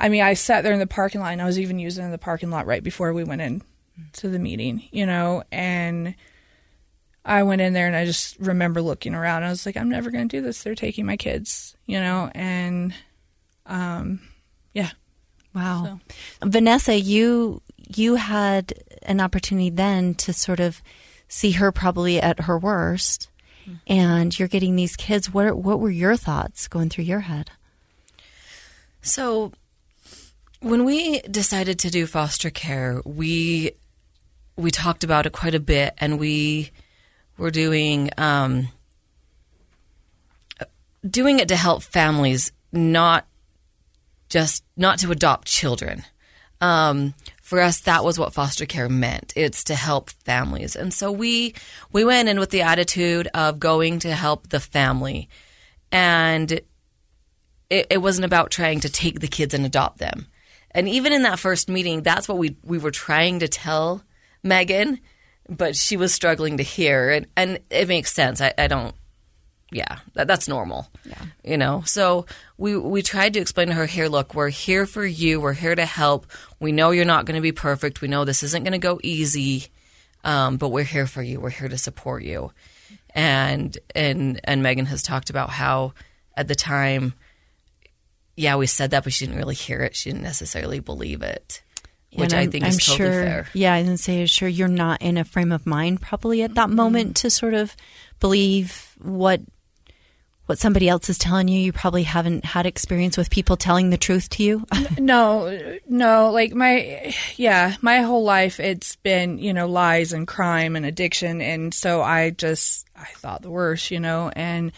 I 0.00 0.10
mean, 0.10 0.22
I 0.22 0.34
sat 0.34 0.62
there 0.62 0.72
in 0.72 0.78
the 0.78 0.86
parking 0.86 1.20
lot 1.20 1.32
and 1.32 1.42
I 1.42 1.44
was 1.44 1.58
even 1.58 1.80
using 1.80 2.04
in 2.04 2.12
the 2.12 2.18
parking 2.18 2.50
lot 2.50 2.66
right 2.66 2.84
before 2.84 3.12
we 3.12 3.24
went 3.24 3.42
in 3.42 3.62
to 4.12 4.28
the 4.28 4.38
meeting, 4.38 4.84
you 4.92 5.06
know, 5.06 5.42
and 5.50 6.14
I 7.24 7.42
went 7.42 7.60
in 7.60 7.72
there 7.72 7.88
and 7.88 7.96
I 7.96 8.04
just 8.04 8.38
remember 8.38 8.80
looking 8.80 9.12
around. 9.12 9.42
I 9.42 9.48
was 9.48 9.66
like, 9.66 9.76
I'm 9.76 9.88
never 9.88 10.12
going 10.12 10.28
to 10.28 10.36
do 10.36 10.40
this. 10.40 10.62
They're 10.62 10.76
taking 10.76 11.04
my 11.04 11.16
kids, 11.16 11.76
you 11.84 11.98
know, 11.98 12.30
and 12.32 12.94
um, 13.68 14.20
yeah. 14.74 14.90
Wow. 15.54 16.00
Vanessa, 16.42 16.98
you 16.98 17.62
you 17.88 18.16
had 18.16 18.74
an 19.02 19.20
opportunity 19.20 19.70
then 19.70 20.14
to 20.14 20.32
sort 20.32 20.60
of 20.60 20.82
see 21.28 21.52
her 21.52 21.72
probably 21.72 22.20
at 22.20 22.40
her 22.40 22.58
worst 22.58 23.28
and 23.86 24.38
you're 24.38 24.48
getting 24.48 24.76
these 24.76 24.96
kids. 24.96 25.32
What 25.32 25.56
what 25.56 25.80
were 25.80 25.90
your 25.90 26.16
thoughts 26.16 26.68
going 26.68 26.88
through 26.88 27.04
your 27.04 27.20
head? 27.20 27.50
So, 29.00 29.52
when 30.60 30.84
we 30.84 31.20
decided 31.20 31.78
to 31.80 31.90
do 31.90 32.06
foster 32.06 32.50
care, 32.50 33.00
we 33.04 33.72
we 34.56 34.70
talked 34.70 35.04
about 35.04 35.26
it 35.26 35.32
quite 35.32 35.54
a 35.54 35.60
bit, 35.60 35.94
and 35.98 36.18
we 36.18 36.70
were 37.36 37.50
doing 37.50 38.10
um, 38.18 38.68
doing 41.08 41.38
it 41.38 41.48
to 41.48 41.56
help 41.56 41.82
families, 41.82 42.52
not 42.72 43.26
just 44.28 44.64
not 44.76 44.98
to 45.00 45.10
adopt 45.10 45.48
children. 45.48 46.04
Um, 46.60 47.14
for 47.40 47.60
us, 47.60 47.80
that 47.82 48.04
was 48.04 48.18
what 48.18 48.34
foster 48.34 48.66
care 48.66 48.88
meant. 48.88 49.32
It's 49.36 49.64
to 49.64 49.74
help 49.74 50.10
families, 50.10 50.76
and 50.76 50.92
so 50.92 51.10
we 51.10 51.54
we 51.92 52.04
went 52.04 52.28
in 52.28 52.38
with 52.38 52.50
the 52.50 52.62
attitude 52.62 53.28
of 53.28 53.60
going 53.60 54.00
to 54.00 54.12
help 54.12 54.48
the 54.48 54.60
family, 54.60 55.28
and 55.90 56.60
it, 57.70 57.86
it 57.90 58.02
wasn't 58.02 58.24
about 58.24 58.50
trying 58.50 58.80
to 58.80 58.88
take 58.88 59.20
the 59.20 59.28
kids 59.28 59.54
and 59.54 59.64
adopt 59.64 59.98
them. 59.98 60.26
And 60.72 60.88
even 60.88 61.12
in 61.12 61.22
that 61.22 61.38
first 61.38 61.68
meeting, 61.68 62.02
that's 62.02 62.28
what 62.28 62.38
we 62.38 62.56
we 62.62 62.78
were 62.78 62.90
trying 62.90 63.38
to 63.38 63.48
tell 63.48 64.02
Megan, 64.42 65.00
but 65.48 65.76
she 65.76 65.96
was 65.96 66.12
struggling 66.12 66.58
to 66.58 66.62
hear, 66.62 67.10
and 67.10 67.26
and 67.36 67.60
it 67.70 67.88
makes 67.88 68.12
sense. 68.12 68.40
I, 68.40 68.52
I 68.58 68.66
don't, 68.66 68.94
yeah, 69.70 69.98
that, 70.14 70.26
that's 70.26 70.48
normal. 70.48 70.88
Yeah, 71.04 71.22
you 71.44 71.56
know. 71.58 71.82
So 71.84 72.26
we 72.56 72.76
we 72.76 73.02
tried 73.02 73.34
to 73.34 73.40
explain 73.40 73.68
to 73.68 73.74
her, 73.74 73.86
here, 73.86 74.08
look, 74.08 74.34
we're 74.34 74.48
here 74.48 74.86
for 74.86 75.04
you. 75.04 75.40
We're 75.40 75.52
here 75.52 75.74
to 75.74 75.84
help. 75.84 76.26
We 76.58 76.72
know 76.72 76.90
you're 76.90 77.04
not 77.04 77.24
going 77.26 77.36
to 77.36 77.42
be 77.42 77.52
perfect. 77.52 78.00
We 78.00 78.08
know 78.08 78.24
this 78.24 78.42
isn't 78.42 78.64
going 78.64 78.72
to 78.72 78.78
go 78.78 78.98
easy, 79.02 79.66
um, 80.24 80.56
but 80.56 80.70
we're 80.70 80.84
here 80.84 81.06
for 81.06 81.22
you. 81.22 81.40
We're 81.40 81.50
here 81.50 81.68
to 81.68 81.78
support 81.78 82.22
you. 82.22 82.52
And 83.14 83.76
and 83.94 84.40
and 84.44 84.62
Megan 84.62 84.86
has 84.86 85.02
talked 85.02 85.30
about 85.30 85.50
how 85.50 85.92
at 86.36 86.48
the 86.48 86.54
time 86.54 87.14
yeah, 88.36 88.54
we 88.54 88.66
said 88.66 88.92
that, 88.92 89.02
but 89.02 89.12
she 89.12 89.26
didn't 89.26 89.38
really 89.38 89.56
hear 89.56 89.80
it. 89.80 89.96
She 89.96 90.10
didn't 90.10 90.22
necessarily 90.22 90.78
believe 90.78 91.22
it, 91.22 91.60
which 92.14 92.32
I 92.32 92.42
I'm- 92.42 92.50
think 92.52 92.62
I'm 92.64 92.70
is 92.70 92.78
totally 92.78 92.96
sure, 93.10 93.22
fair. 93.22 93.48
Yeah, 93.52 93.74
I 93.74 93.82
didn't 93.82 93.98
say 93.98 94.24
sure 94.26 94.48
you're 94.48 94.68
not 94.68 95.02
in 95.02 95.18
a 95.18 95.24
frame 95.24 95.50
of 95.50 95.66
mind 95.66 96.00
probably 96.00 96.42
at 96.42 96.54
that 96.54 96.70
moment 96.70 97.16
to 97.16 97.30
sort 97.30 97.54
of 97.54 97.74
believe 98.20 98.94
what 99.02 99.40
what 100.48 100.58
somebody 100.58 100.88
else 100.88 101.10
is 101.10 101.18
telling 101.18 101.46
you. 101.46 101.60
You 101.60 101.74
probably 101.74 102.04
haven't 102.04 102.42
had 102.42 102.64
experience 102.64 103.18
with 103.18 103.28
people 103.28 103.58
telling 103.58 103.90
the 103.90 103.98
truth 103.98 104.30
to 104.30 104.42
you. 104.42 104.66
No, 104.98 105.78
no, 105.86 106.30
like 106.32 106.54
my, 106.54 107.14
yeah, 107.36 107.76
my 107.80 108.00
whole 108.00 108.24
life 108.24 108.58
it's 108.58 108.96
been, 108.96 109.38
you 109.38 109.52
know, 109.52 109.68
lies 109.68 110.12
and 110.12 110.26
crime 110.26 110.76
and 110.76 110.84
addiction. 110.84 111.40
And 111.40 111.72
so 111.72 112.02
I 112.02 112.30
just, 112.30 112.86
I 112.96 113.06
thought 113.16 113.42
the 113.42 113.50
worst, 113.50 113.90
you 113.90 114.00
know, 114.00 114.30
and 114.34 114.72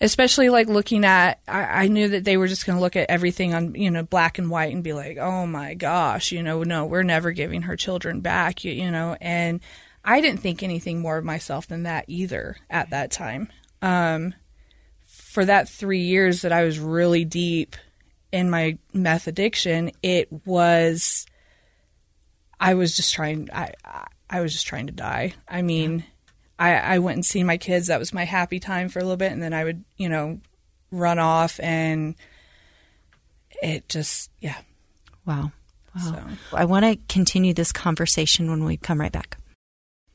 especially 0.00 0.48
like 0.48 0.68
looking 0.68 1.04
at, 1.04 1.40
I, 1.46 1.62
I 1.62 1.88
knew 1.88 2.08
that 2.08 2.24
they 2.24 2.36
were 2.36 2.48
just 2.48 2.66
going 2.66 2.76
to 2.76 2.82
look 2.82 2.96
at 2.96 3.08
everything 3.08 3.54
on, 3.54 3.74
you 3.74 3.90
know, 3.90 4.02
black 4.02 4.38
and 4.38 4.50
white 4.50 4.74
and 4.74 4.84
be 4.84 4.92
like, 4.92 5.16
oh 5.18 5.46
my 5.46 5.74
gosh, 5.74 6.32
you 6.32 6.42
know, 6.42 6.62
no, 6.62 6.86
we're 6.86 7.02
never 7.02 7.30
giving 7.30 7.62
her 7.62 7.76
children 7.76 8.20
back, 8.20 8.64
you, 8.64 8.72
you 8.72 8.90
know, 8.90 9.16
and 9.20 9.60
I 10.04 10.20
didn't 10.20 10.40
think 10.40 10.62
anything 10.62 11.00
more 11.00 11.18
of 11.18 11.24
myself 11.24 11.66
than 11.66 11.84
that 11.84 12.06
either 12.08 12.56
at 12.68 12.90
that 12.90 13.10
time. 13.10 13.48
Um, 13.80 14.34
for 15.36 15.44
that 15.44 15.68
three 15.68 16.00
years 16.00 16.40
that 16.40 16.52
I 16.52 16.64
was 16.64 16.78
really 16.78 17.26
deep 17.26 17.76
in 18.32 18.48
my 18.48 18.78
meth 18.94 19.26
addiction, 19.26 19.90
it 20.02 20.28
was 20.46 21.26
I 22.58 22.72
was 22.72 22.96
just 22.96 23.12
trying 23.12 23.50
I 23.52 23.74
I- 24.30 24.40
was 24.40 24.54
just 24.54 24.66
trying 24.66 24.86
to 24.86 24.94
die. 24.94 25.34
I 25.46 25.60
mean, 25.60 26.04
I 26.58 26.76
I 26.76 26.98
went 27.00 27.16
and 27.16 27.26
seen 27.26 27.44
my 27.44 27.58
kids. 27.58 27.88
That 27.88 27.98
was 27.98 28.14
my 28.14 28.24
happy 28.24 28.58
time 28.58 28.88
for 28.88 28.98
a 28.98 29.02
little 29.02 29.18
bit, 29.18 29.30
and 29.30 29.42
then 29.42 29.52
I 29.52 29.64
would 29.64 29.84
you 29.98 30.08
know 30.08 30.40
run 30.90 31.18
off, 31.18 31.60
and 31.60 32.14
it 33.62 33.90
just 33.90 34.30
yeah. 34.40 34.56
Wow. 35.26 35.52
Wow. 35.94 36.02
So. 36.50 36.56
I 36.56 36.64
want 36.64 36.86
to 36.86 36.96
continue 37.12 37.52
this 37.52 37.72
conversation 37.72 38.48
when 38.48 38.64
we 38.64 38.78
come 38.78 38.98
right 38.98 39.12
back. 39.12 39.36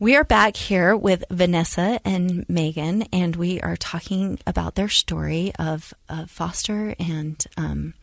We 0.02 0.16
are 0.16 0.24
back 0.24 0.56
here 0.56 0.98
with 0.98 1.24
Vanessa 1.30 2.00
and 2.04 2.44
Megan, 2.50 3.04
and 3.14 3.36
we 3.36 3.62
are 3.62 3.78
talking 3.78 4.40
about 4.48 4.74
their 4.74 4.90
story 4.90 5.52
of, 5.60 5.94
of 6.10 6.32
foster 6.32 6.96
and 6.98 7.46
um, 7.56 7.94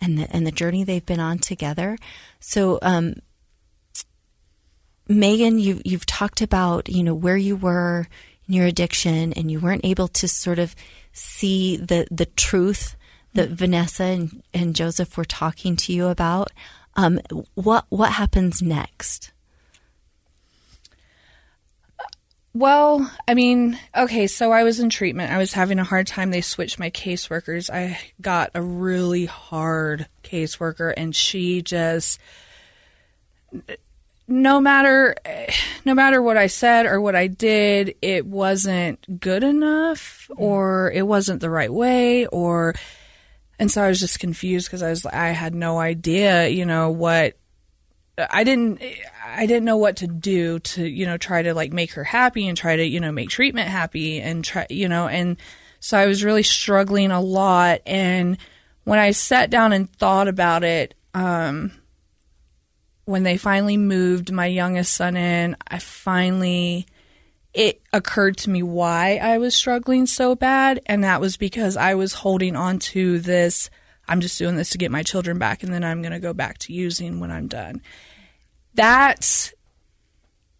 and 0.00 0.16
the 0.16 0.30
and 0.32 0.46
the 0.46 0.52
journey 0.52 0.84
they've 0.84 1.04
been 1.04 1.18
on 1.18 1.40
together. 1.40 1.98
So, 2.38 2.78
um, 2.82 3.14
Megan, 5.08 5.58
you 5.58 5.82
you've 5.84 6.06
talked 6.06 6.40
about 6.40 6.88
you 6.88 7.02
know 7.02 7.16
where 7.16 7.36
you 7.36 7.56
were 7.56 8.06
in 8.46 8.54
your 8.54 8.66
addiction, 8.66 9.32
and 9.32 9.50
you 9.50 9.58
weren't 9.58 9.84
able 9.84 10.06
to 10.06 10.28
sort 10.28 10.60
of 10.60 10.76
see 11.12 11.76
the 11.76 12.06
the 12.12 12.26
truth 12.26 12.94
that 13.34 13.48
Vanessa 13.48 14.04
and, 14.04 14.44
and 14.54 14.76
Joseph 14.76 15.16
were 15.16 15.24
talking 15.24 15.74
to 15.78 15.92
you 15.92 16.06
about. 16.06 16.52
Um, 16.94 17.18
what 17.54 17.86
what 17.88 18.12
happens 18.12 18.62
next? 18.62 19.32
Well, 22.52 23.10
I 23.28 23.34
mean, 23.34 23.78
okay, 23.96 24.26
so 24.26 24.50
I 24.50 24.64
was 24.64 24.80
in 24.80 24.90
treatment. 24.90 25.30
I 25.32 25.38
was 25.38 25.52
having 25.52 25.78
a 25.78 25.84
hard 25.84 26.08
time. 26.08 26.30
They 26.30 26.40
switched 26.40 26.80
my 26.80 26.90
caseworkers. 26.90 27.70
I 27.70 27.98
got 28.20 28.50
a 28.54 28.62
really 28.62 29.26
hard 29.26 30.08
caseworker, 30.24 30.92
and 30.96 31.14
she 31.14 31.62
just 31.62 32.18
no 34.30 34.60
matter 34.60 35.14
no 35.84 35.94
matter 35.94 36.22
what 36.22 36.36
I 36.36 36.46
said 36.46 36.86
or 36.86 37.00
what 37.00 37.16
I 37.16 37.26
did, 37.26 37.96
it 38.00 38.24
wasn't 38.24 39.20
good 39.20 39.42
enough 39.42 40.28
mm. 40.30 40.40
or 40.40 40.90
it 40.92 41.06
wasn't 41.06 41.40
the 41.40 41.50
right 41.50 41.72
way 41.72 42.26
or 42.26 42.74
and 43.58 43.70
so 43.70 43.82
I 43.82 43.88
was 43.88 44.00
just 44.00 44.20
confused 44.20 44.68
because 44.68 44.82
I 44.82 44.90
was 44.90 45.04
I 45.04 45.28
had 45.28 45.54
no 45.54 45.78
idea, 45.78 46.48
you 46.48 46.64
know, 46.64 46.90
what 46.90 47.36
I 48.30 48.44
didn't 48.44 48.82
I 49.24 49.46
didn't 49.46 49.64
know 49.64 49.76
what 49.76 49.96
to 49.96 50.06
do 50.06 50.58
to, 50.60 50.86
you 50.86 51.06
know, 51.06 51.16
try 51.16 51.42
to 51.42 51.54
like 51.54 51.72
make 51.72 51.92
her 51.92 52.04
happy 52.04 52.48
and 52.48 52.56
try 52.56 52.76
to, 52.76 52.84
you 52.84 53.00
know, 53.00 53.12
make 53.12 53.28
treatment 53.30 53.68
happy 53.68 54.20
and 54.20 54.44
try, 54.44 54.66
you 54.70 54.88
know, 54.88 55.08
and 55.08 55.36
so 55.80 55.98
I 55.98 56.06
was 56.06 56.24
really 56.24 56.42
struggling 56.42 57.10
a 57.10 57.20
lot 57.20 57.80
and 57.86 58.36
when 58.84 58.98
I 58.98 59.12
sat 59.12 59.50
down 59.50 59.72
and 59.72 59.90
thought 59.90 60.28
about 60.28 60.64
it, 60.64 60.94
um 61.14 61.72
when 63.04 63.22
they 63.24 63.36
finally 63.36 63.76
moved 63.76 64.30
my 64.30 64.46
youngest 64.46 64.94
son 64.94 65.16
in, 65.16 65.56
I 65.66 65.78
finally 65.78 66.86
it 67.52 67.82
occurred 67.92 68.36
to 68.38 68.50
me 68.50 68.62
why 68.62 69.18
I 69.20 69.38
was 69.38 69.54
struggling 69.54 70.06
so 70.06 70.36
bad, 70.36 70.80
and 70.86 71.02
that 71.02 71.20
was 71.20 71.36
because 71.36 71.76
I 71.76 71.94
was 71.94 72.14
holding 72.14 72.54
on 72.54 72.78
to 72.78 73.18
this. 73.18 73.70
I'm 74.10 74.20
just 74.20 74.38
doing 74.38 74.56
this 74.56 74.70
to 74.70 74.78
get 74.78 74.90
my 74.90 75.02
children 75.02 75.38
back, 75.38 75.62
and 75.62 75.72
then 75.72 75.84
I'm 75.84 76.02
going 76.02 76.12
to 76.12 76.18
go 76.18 76.32
back 76.32 76.58
to 76.58 76.72
using 76.72 77.20
when 77.20 77.30
I'm 77.30 77.46
done. 77.46 77.80
That 78.74 79.52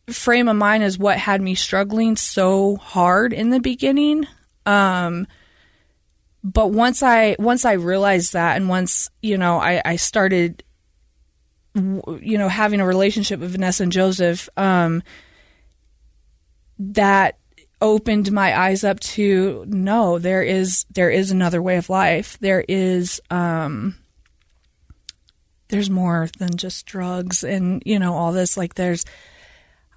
frame 0.09 0.49
of 0.49 0.57
mind 0.57 0.85
is 0.85 0.99
what 0.99 1.19
had 1.19 1.43
me 1.43 1.55
struggling 1.55 2.17
so 2.17 2.77
hard 2.77 3.33
in 3.33 3.51
the 3.51 3.61
beginning. 3.61 4.27
Um, 4.67 5.27
but 6.45 6.69
once 6.69 7.03
I 7.03 7.35
once 7.39 7.65
I 7.65 7.73
realized 7.73 8.33
that, 8.33 8.57
and 8.57 8.69
once 8.69 9.11
you 9.21 9.37
know 9.37 9.59
I, 9.59 9.83
I 9.85 9.97
started 9.97 10.63
you 11.75 12.39
know 12.39 12.49
having 12.49 12.81
a 12.81 12.87
relationship 12.87 13.41
with 13.41 13.53
Vanessa 13.53 13.83
and 13.83 13.93
Joseph 13.93 14.49
um 14.57 15.03
that 16.79 17.39
opened 17.81 18.31
my 18.31 18.59
eyes 18.59 18.85
up 18.85 19.01
to 19.01 19.65
no 19.67 20.19
there 20.19 20.43
is 20.43 20.85
there 20.91 21.11
is 21.11 21.31
another 21.31 21.63
way 21.63 21.77
of 21.77 21.89
life 21.89 22.39
there 22.41 22.65
is 22.69 23.21
um 23.31 23.97
there's 25.69 25.89
more 25.89 26.29
than 26.39 26.57
just 26.57 26.85
drugs 26.85 27.43
and 27.43 27.83
you 27.87 27.99
know 27.99 28.15
all 28.15 28.33
this 28.33 28.57
like 28.57 28.75
there's 28.75 29.05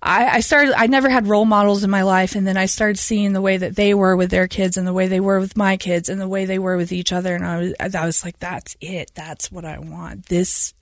I, 0.03 0.27
I 0.27 0.39
started. 0.41 0.73
I 0.77 0.87
never 0.87 1.07
had 1.07 1.27
role 1.27 1.45
models 1.45 1.85
in 1.85 1.89
my 1.89 2.01
life, 2.01 2.35
and 2.35 2.45
then 2.45 2.57
I 2.57 2.65
started 2.65 2.99
seeing 2.99 3.31
the 3.31 3.41
way 3.41 3.55
that 3.55 3.77
they 3.77 3.93
were 3.93 4.17
with 4.17 4.31
their 4.31 4.49
kids, 4.49 4.75
and 4.75 4.85
the 4.85 4.91
way 4.91 5.07
they 5.07 5.21
were 5.21 5.39
with 5.39 5.55
my 5.55 5.77
kids, 5.77 6.09
and 6.09 6.19
the 6.19 6.27
way 6.27 6.43
they 6.43 6.59
were 6.59 6.75
with 6.75 6.91
each 6.91 7.13
other, 7.13 7.33
and 7.33 7.45
I 7.45 7.57
was, 7.57 7.73
I 7.79 8.05
was 8.05 8.25
like, 8.25 8.37
"That's 8.39 8.75
it. 8.81 9.11
That's 9.15 9.49
what 9.49 9.63
I 9.63 9.79
want. 9.79 10.25
This, 10.25 10.73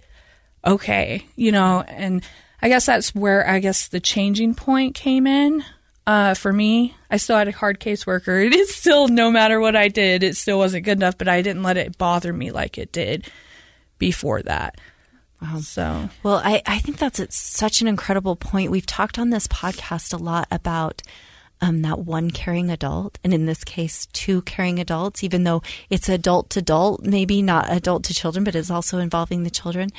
okay, 0.65 1.23
you 1.35 1.51
know." 1.51 1.81
And 1.87 2.23
I 2.63 2.69
guess 2.69 2.87
that's 2.87 3.13
where 3.13 3.47
I 3.47 3.59
guess 3.59 3.87
the 3.87 3.99
changing 3.99 4.55
point 4.55 4.95
came 4.95 5.27
in. 5.27 5.63
Uh, 6.07 6.33
for 6.33 6.51
me, 6.51 6.95
I 7.09 7.17
still 7.17 7.37
had 7.37 7.47
a 7.47 7.51
hard 7.51 7.79
caseworker. 7.79 8.45
It 8.51 8.53
is 8.53 8.73
still, 8.73 9.07
no 9.07 9.31
matter 9.31 9.59
what 9.59 9.75
I 9.75 9.87
did, 9.87 10.23
it 10.23 10.35
still 10.35 10.57
wasn't 10.57 10.85
good 10.85 10.97
enough, 10.97 11.17
but 11.17 11.27
I 11.27 11.41
didn't 11.41 11.63
let 11.63 11.77
it 11.77 11.97
bother 11.97 12.33
me 12.33 12.51
like 12.51 12.77
it 12.77 12.91
did 12.91 13.29
before 13.99 14.41
that. 14.43 14.79
Wow. 15.41 15.59
So, 15.59 16.09
well, 16.23 16.41
I, 16.43 16.61
I 16.65 16.79
think 16.79 16.97
that's 16.97 17.19
it's 17.19 17.37
such 17.37 17.81
an 17.81 17.87
incredible 17.87 18.35
point. 18.35 18.71
We've 18.71 18.85
talked 18.85 19.17
on 19.17 19.29
this 19.29 19.47
podcast 19.47 20.13
a 20.13 20.17
lot 20.17 20.47
about 20.51 21.01
um, 21.61 21.81
that 21.83 21.99
one 21.99 22.31
caring 22.31 22.69
adult, 22.69 23.19
and 23.23 23.33
in 23.33 23.45
this 23.45 23.63
case, 23.63 24.07
two 24.13 24.41
caring 24.43 24.79
adults, 24.79 25.23
even 25.23 25.43
though 25.43 25.61
it's 25.89 26.09
adult 26.09 26.49
to 26.51 26.59
adult, 26.59 27.03
maybe 27.03 27.41
not 27.41 27.71
adult 27.71 28.03
to 28.05 28.13
children, 28.13 28.43
but 28.43 28.55
it's 28.55 28.71
also 28.71 28.97
involving 28.97 29.43
the 29.43 29.49
children. 29.49 29.89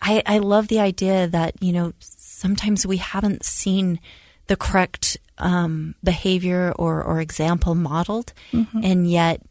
I, 0.00 0.22
I 0.26 0.38
love 0.38 0.68
the 0.68 0.80
idea 0.80 1.26
that, 1.26 1.60
you 1.60 1.72
know, 1.72 1.92
sometimes 1.98 2.86
we 2.86 2.98
haven't 2.98 3.44
seen 3.44 3.98
the 4.46 4.56
correct 4.56 5.16
um, 5.38 5.94
behavior 6.02 6.72
or, 6.78 7.02
or 7.02 7.20
example 7.20 7.74
modeled, 7.74 8.32
mm-hmm. 8.52 8.80
and 8.82 9.10
yet 9.10 9.42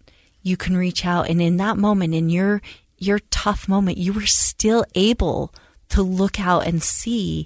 you 0.44 0.56
can 0.56 0.78
reach 0.78 1.06
out 1.06 1.30
and 1.30 1.42
in 1.42 1.58
that 1.58 1.78
moment 1.78 2.14
in 2.14 2.30
your 2.30 2.62
your 2.98 3.20
tough 3.30 3.68
moment, 3.68 3.98
you 3.98 4.14
were 4.14 4.26
still 4.26 4.84
able 4.96 5.54
to 5.90 6.02
look 6.02 6.40
out 6.40 6.66
and 6.66 6.82
see 6.82 7.46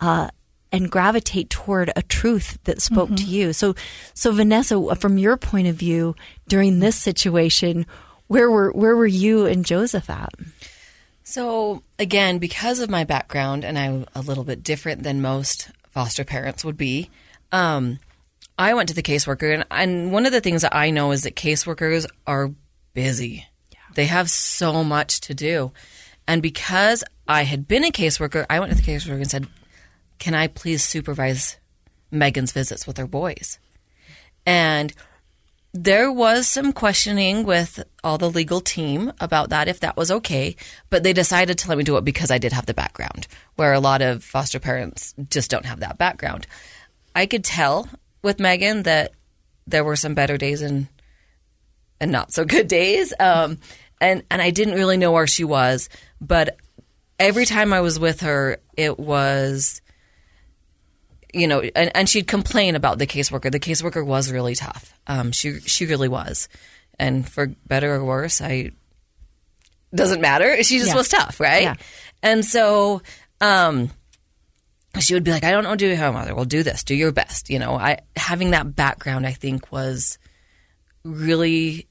uh, 0.00 0.28
and 0.70 0.90
gravitate 0.90 1.48
toward 1.50 1.90
a 1.96 2.02
truth 2.02 2.58
that 2.64 2.82
spoke 2.82 3.08
mm-hmm. 3.08 3.16
to 3.16 3.24
you. 3.24 3.52
So, 3.52 3.74
so 4.12 4.32
Vanessa, 4.32 4.94
from 4.96 5.18
your 5.18 5.36
point 5.36 5.68
of 5.68 5.76
view 5.76 6.14
during 6.46 6.80
this 6.80 6.96
situation, 6.96 7.86
where 8.26 8.50
were 8.50 8.70
where 8.72 8.94
were 8.94 9.06
you 9.06 9.46
and 9.46 9.64
Joseph 9.64 10.10
at? 10.10 10.34
So 11.24 11.82
again, 11.98 12.38
because 12.38 12.80
of 12.80 12.90
my 12.90 13.04
background, 13.04 13.64
and 13.64 13.78
I'm 13.78 14.06
a 14.14 14.20
little 14.20 14.44
bit 14.44 14.62
different 14.62 15.02
than 15.02 15.22
most 15.22 15.70
foster 15.90 16.24
parents 16.24 16.64
would 16.64 16.76
be. 16.76 17.10
Um, 17.52 17.98
I 18.58 18.74
went 18.74 18.88
to 18.88 18.94
the 18.94 19.02
caseworker, 19.02 19.54
and, 19.54 19.64
and 19.70 20.12
one 20.12 20.26
of 20.26 20.32
the 20.32 20.40
things 20.40 20.62
that 20.62 20.74
I 20.74 20.90
know 20.90 21.12
is 21.12 21.22
that 21.22 21.36
caseworkers 21.36 22.06
are 22.26 22.50
busy. 22.92 23.46
They 23.94 24.06
have 24.06 24.30
so 24.30 24.84
much 24.84 25.20
to 25.22 25.34
do. 25.34 25.72
And 26.26 26.42
because 26.42 27.04
I 27.26 27.44
had 27.44 27.66
been 27.66 27.84
a 27.84 27.90
caseworker, 27.90 28.44
I 28.50 28.60
went 28.60 28.72
to 28.72 28.76
the 28.76 28.90
caseworker 28.90 29.14
and 29.14 29.30
said, 29.30 29.46
Can 30.18 30.34
I 30.34 30.46
please 30.46 30.82
supervise 30.82 31.56
Megan's 32.10 32.52
visits 32.52 32.86
with 32.86 32.96
her 32.98 33.06
boys? 33.06 33.58
And 34.44 34.92
there 35.72 36.10
was 36.10 36.48
some 36.48 36.72
questioning 36.72 37.44
with 37.44 37.82
all 38.02 38.18
the 38.18 38.30
legal 38.30 38.60
team 38.60 39.12
about 39.20 39.50
that, 39.50 39.68
if 39.68 39.80
that 39.80 39.96
was 39.96 40.10
okay. 40.10 40.56
But 40.90 41.02
they 41.02 41.12
decided 41.12 41.58
to 41.58 41.68
let 41.68 41.78
me 41.78 41.84
do 41.84 41.96
it 41.96 42.04
because 42.04 42.30
I 42.30 42.38
did 42.38 42.52
have 42.52 42.66
the 42.66 42.74
background, 42.74 43.26
where 43.56 43.72
a 43.72 43.80
lot 43.80 44.02
of 44.02 44.24
foster 44.24 44.58
parents 44.58 45.14
just 45.30 45.50
don't 45.50 45.66
have 45.66 45.80
that 45.80 45.98
background. 45.98 46.46
I 47.18 47.26
could 47.26 47.42
tell 47.42 47.88
with 48.22 48.38
Megan 48.38 48.84
that 48.84 49.10
there 49.66 49.82
were 49.82 49.96
some 49.96 50.14
better 50.14 50.38
days 50.38 50.62
and 50.62 50.86
and 52.00 52.12
not 52.12 52.32
so 52.32 52.44
good 52.44 52.68
days. 52.68 53.12
Um, 53.18 53.58
and 54.00 54.22
and 54.30 54.40
I 54.40 54.50
didn't 54.50 54.74
really 54.74 54.96
know 54.96 55.10
where 55.10 55.26
she 55.26 55.42
was, 55.42 55.88
but 56.20 56.56
every 57.18 57.44
time 57.44 57.72
I 57.72 57.80
was 57.80 57.98
with 57.98 58.20
her, 58.20 58.58
it 58.76 59.00
was 59.00 59.82
you 61.34 61.48
know, 61.48 61.60
and, 61.60 61.90
and 61.94 62.08
she'd 62.08 62.28
complain 62.28 62.76
about 62.76 62.98
the 62.98 63.06
caseworker. 63.06 63.50
The 63.50 63.60
caseworker 63.60 64.06
was 64.06 64.30
really 64.30 64.54
tough. 64.54 64.94
Um, 65.08 65.32
she 65.32 65.58
she 65.60 65.86
really 65.86 66.08
was, 66.08 66.48
and 67.00 67.28
for 67.28 67.48
better 67.66 67.96
or 67.96 68.04
worse, 68.04 68.40
I 68.40 68.70
doesn't 69.92 70.20
matter. 70.20 70.62
She 70.62 70.78
just 70.78 70.90
yeah. 70.90 70.96
was 70.96 71.08
tough, 71.08 71.40
right? 71.40 71.62
Yeah. 71.64 71.74
And 72.22 72.44
so, 72.44 73.02
um, 73.40 73.90
she 75.00 75.14
would 75.14 75.24
be 75.24 75.30
like, 75.30 75.44
"I 75.44 75.50
don't 75.50 75.64
know, 75.64 75.76
do 75.76 75.86
your 75.86 76.12
mother. 76.12 76.34
Well, 76.34 76.44
do 76.44 76.62
this. 76.62 76.84
Do 76.84 76.94
your 76.94 77.12
best." 77.12 77.50
You 77.50 77.58
know, 77.58 77.74
I 77.74 77.98
having 78.16 78.50
that 78.50 78.74
background, 78.74 79.26
I 79.26 79.32
think, 79.32 79.72
was 79.72 80.18
really 81.04 81.88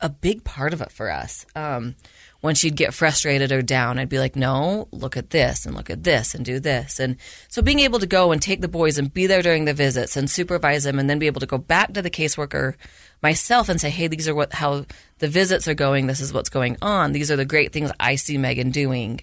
a 0.00 0.08
big 0.08 0.44
part 0.44 0.72
of 0.72 0.80
it 0.80 0.92
for 0.92 1.10
us. 1.10 1.44
Um, 1.54 1.96
when 2.40 2.54
she'd 2.54 2.76
get 2.76 2.94
frustrated 2.94 3.50
or 3.50 3.62
down, 3.62 3.98
I'd 3.98 4.08
be 4.08 4.20
like, 4.20 4.36
no, 4.36 4.86
look 4.92 5.16
at 5.16 5.30
this 5.30 5.66
and 5.66 5.74
look 5.74 5.90
at 5.90 6.04
this 6.04 6.34
and 6.34 6.44
do 6.44 6.60
this. 6.60 7.00
And 7.00 7.16
so 7.48 7.62
being 7.62 7.80
able 7.80 7.98
to 7.98 8.06
go 8.06 8.30
and 8.30 8.40
take 8.40 8.60
the 8.60 8.68
boys 8.68 8.96
and 8.96 9.12
be 9.12 9.26
there 9.26 9.42
during 9.42 9.64
the 9.64 9.74
visits 9.74 10.16
and 10.16 10.30
supervise 10.30 10.84
them 10.84 11.00
and 11.00 11.10
then 11.10 11.18
be 11.18 11.26
able 11.26 11.40
to 11.40 11.46
go 11.46 11.58
back 11.58 11.94
to 11.94 12.02
the 12.02 12.10
caseworker 12.10 12.74
myself 13.22 13.68
and 13.68 13.80
say, 13.80 13.90
hey, 13.90 14.06
these 14.06 14.28
are 14.28 14.36
what, 14.36 14.52
how 14.52 14.86
the 15.18 15.26
visits 15.26 15.66
are 15.66 15.74
going. 15.74 16.06
This 16.06 16.20
is 16.20 16.32
what's 16.32 16.50
going 16.50 16.76
on. 16.80 17.10
These 17.10 17.30
are 17.32 17.36
the 17.36 17.44
great 17.44 17.72
things 17.72 17.90
I 17.98 18.14
see 18.14 18.38
Megan 18.38 18.70
doing. 18.70 19.20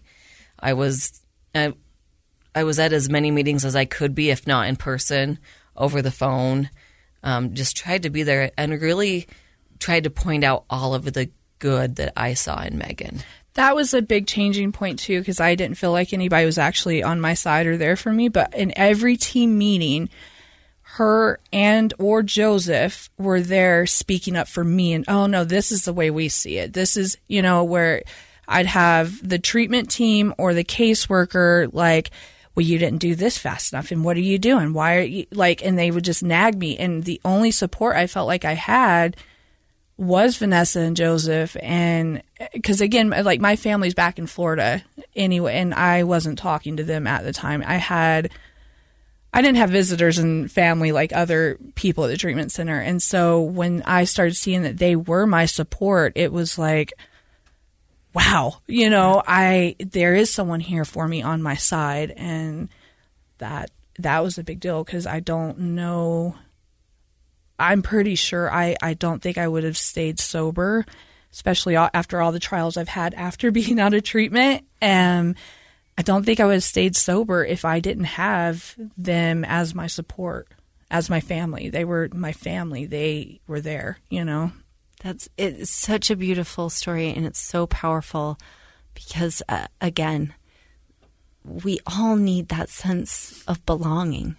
I 0.59 0.73
was, 0.73 1.21
I, 1.53 1.73
I 2.55 2.63
was 2.63 2.79
at 2.79 2.93
as 2.93 3.09
many 3.09 3.29
meetings 3.29 3.65
as 3.65 3.75
I 3.75 3.85
could 3.85 4.15
be, 4.15 4.31
if 4.31 4.47
not 4.47 4.67
in 4.67 4.77
person, 4.77 5.37
over 5.75 6.01
the 6.01 6.09
phone. 6.09 6.69
Um, 7.21 7.53
just 7.53 7.75
tried 7.75 8.03
to 8.03 8.09
be 8.09 8.23
there 8.23 8.51
and 8.57 8.81
really– 8.81 9.27
tried 9.79 10.03
to 10.05 10.09
point 10.09 10.43
out 10.43 10.65
all 10.69 10.93
of 10.93 11.13
the 11.13 11.29
good 11.59 11.95
that 11.97 12.13
I 12.15 12.33
saw 12.33 12.63
in 12.63 12.77
Megan. 12.77 13.21
That 13.53 13.75
was 13.75 13.93
a 13.93 14.01
big 14.01 14.27
changing 14.27 14.71
point 14.71 14.99
too, 14.99 15.19
because 15.19 15.39
I 15.39 15.55
didn't 15.55 15.77
feel 15.77 15.91
like 15.91 16.11
anybody 16.11 16.45
was 16.45 16.57
actually 16.57 17.03
on 17.03 17.21
my 17.21 17.33
side 17.33 17.67
or 17.67 17.77
there 17.77 17.95
for 17.95 18.11
me. 18.11 18.27
But 18.27 18.53
in 18.53 18.73
every 18.75 19.15
team 19.15 19.57
meeting, 19.57 20.09
her 20.81 21.39
and 21.53 21.93
or 21.97 22.21
Joseph 22.21 23.09
were 23.17 23.41
there 23.41 23.85
speaking 23.85 24.35
up 24.35 24.47
for 24.47 24.63
me 24.63 24.93
and 24.93 25.05
oh 25.07 25.27
no, 25.27 25.43
this 25.43 25.71
is 25.71 25.85
the 25.85 25.93
way 25.93 26.11
we 26.11 26.29
see 26.29 26.57
it. 26.57 26.73
This 26.73 26.97
is 26.97 27.17
you 27.27 27.41
know 27.41 27.63
where 27.63 28.03
I'd 28.47 28.65
have 28.65 29.27
the 29.27 29.39
treatment 29.39 29.89
team 29.89 30.33
or 30.37 30.53
the 30.53 30.63
caseworker 30.63 31.73
like 31.73 32.11
well, 32.55 32.65
you 32.65 32.77
didn't 32.77 32.99
do 32.99 33.15
this 33.15 33.37
fast 33.37 33.73
enough. 33.73 33.91
And 33.91 34.03
what 34.03 34.17
are 34.17 34.21
you 34.21 34.39
doing? 34.39 34.73
Why 34.73 34.95
are 34.95 35.01
you 35.01 35.25
like, 35.31 35.63
and 35.63 35.77
they 35.77 35.91
would 35.91 36.05
just 36.05 36.23
nag 36.23 36.57
me. 36.57 36.77
And 36.77 37.03
the 37.03 37.19
only 37.25 37.51
support 37.51 37.97
I 37.97 38.07
felt 38.07 38.27
like 38.27 38.45
I 38.45 38.53
had 38.53 39.17
was 39.97 40.37
Vanessa 40.37 40.81
and 40.81 40.97
Joseph, 40.97 41.55
and 41.61 42.21
because 42.51 42.81
again, 42.81 43.11
like 43.11 43.39
my 43.39 43.55
family's 43.55 43.93
back 43.93 44.19
in 44.19 44.27
Florida 44.27 44.83
anyway, 45.15 45.55
and 45.55 45.73
I 45.73 46.03
wasn't 46.03 46.37
talking 46.37 46.75
to 46.77 46.83
them 46.83 47.07
at 47.07 47.23
the 47.23 47.31
time. 47.31 47.63
I 47.65 47.75
had, 47.77 48.29
I 49.33 49.41
didn't 49.41 49.55
have 49.57 49.69
visitors 49.69 50.17
and 50.17 50.51
family 50.51 50.91
like 50.91 51.13
other 51.13 51.57
people 51.75 52.03
at 52.03 52.07
the 52.07 52.17
treatment 52.17 52.51
center, 52.51 52.77
and 52.77 53.01
so 53.01 53.41
when 53.41 53.83
I 53.83 54.03
started 54.03 54.35
seeing 54.35 54.63
that 54.63 54.79
they 54.79 54.97
were 54.97 55.25
my 55.25 55.45
support, 55.45 56.11
it 56.15 56.33
was 56.33 56.57
like, 56.57 56.91
wow, 58.15 58.61
you 58.65 58.89
know, 58.89 59.21
I 59.27 59.75
there 59.79 60.15
is 60.15 60.33
someone 60.33 60.61
here 60.61 60.85
for 60.85 61.07
me 61.07 61.21
on 61.21 61.43
my 61.43 61.55
side, 61.55 62.11
and 62.15 62.69
that 63.37 63.69
that 63.99 64.23
was 64.23 64.37
a 64.37 64.43
big 64.43 64.59
deal 64.59 64.83
because 64.83 65.05
I 65.05 65.19
don't 65.19 65.59
know 65.59 66.35
I'm 67.57 67.81
pretty 67.81 68.15
sure 68.15 68.51
I, 68.51 68.75
I 68.81 68.93
don't 68.93 69.21
think 69.21 69.37
I 69.37 69.47
would 69.47 69.63
have 69.63 69.77
stayed 69.77 70.19
sober, 70.19 70.85
especially 71.31 71.75
after 71.75 72.21
all 72.21 72.31
the 72.31 72.39
trials 72.39 72.77
I've 72.77 72.89
had 72.89 73.13
after 73.13 73.51
being 73.51 73.79
out 73.79 73.93
of 73.93 74.03
treatment. 74.03 74.65
And 74.81 75.35
I 75.97 76.01
don't 76.01 76.25
think 76.25 76.39
I 76.39 76.45
would 76.45 76.53
have 76.53 76.63
stayed 76.63 76.95
sober 76.95 77.45
if 77.45 77.63
I 77.63 77.79
didn't 77.79 78.05
have 78.05 78.75
them 78.97 79.45
as 79.45 79.73
my 79.73 79.87
support, 79.87 80.49
as 80.91 81.09
my 81.09 81.21
family. 81.21 81.69
They 81.69 81.85
were 81.85 82.09
my 82.13 82.33
family. 82.33 82.85
They 82.85 83.39
were 83.47 83.61
there, 83.61 83.99
you 84.09 84.25
know. 84.25 84.51
That's 85.01 85.29
it's 85.37 85.71
such 85.71 86.09
a 86.09 86.15
beautiful 86.15 86.69
story 86.69 87.09
and 87.13 87.25
it's 87.25 87.39
so 87.39 87.67
powerful 87.67 88.37
because 88.93 89.43
uh, 89.49 89.67
again, 89.81 90.33
we 91.43 91.79
all 91.85 92.15
need 92.15 92.49
that 92.49 92.69
sense 92.69 93.43
of 93.47 93.65
belonging 93.65 94.37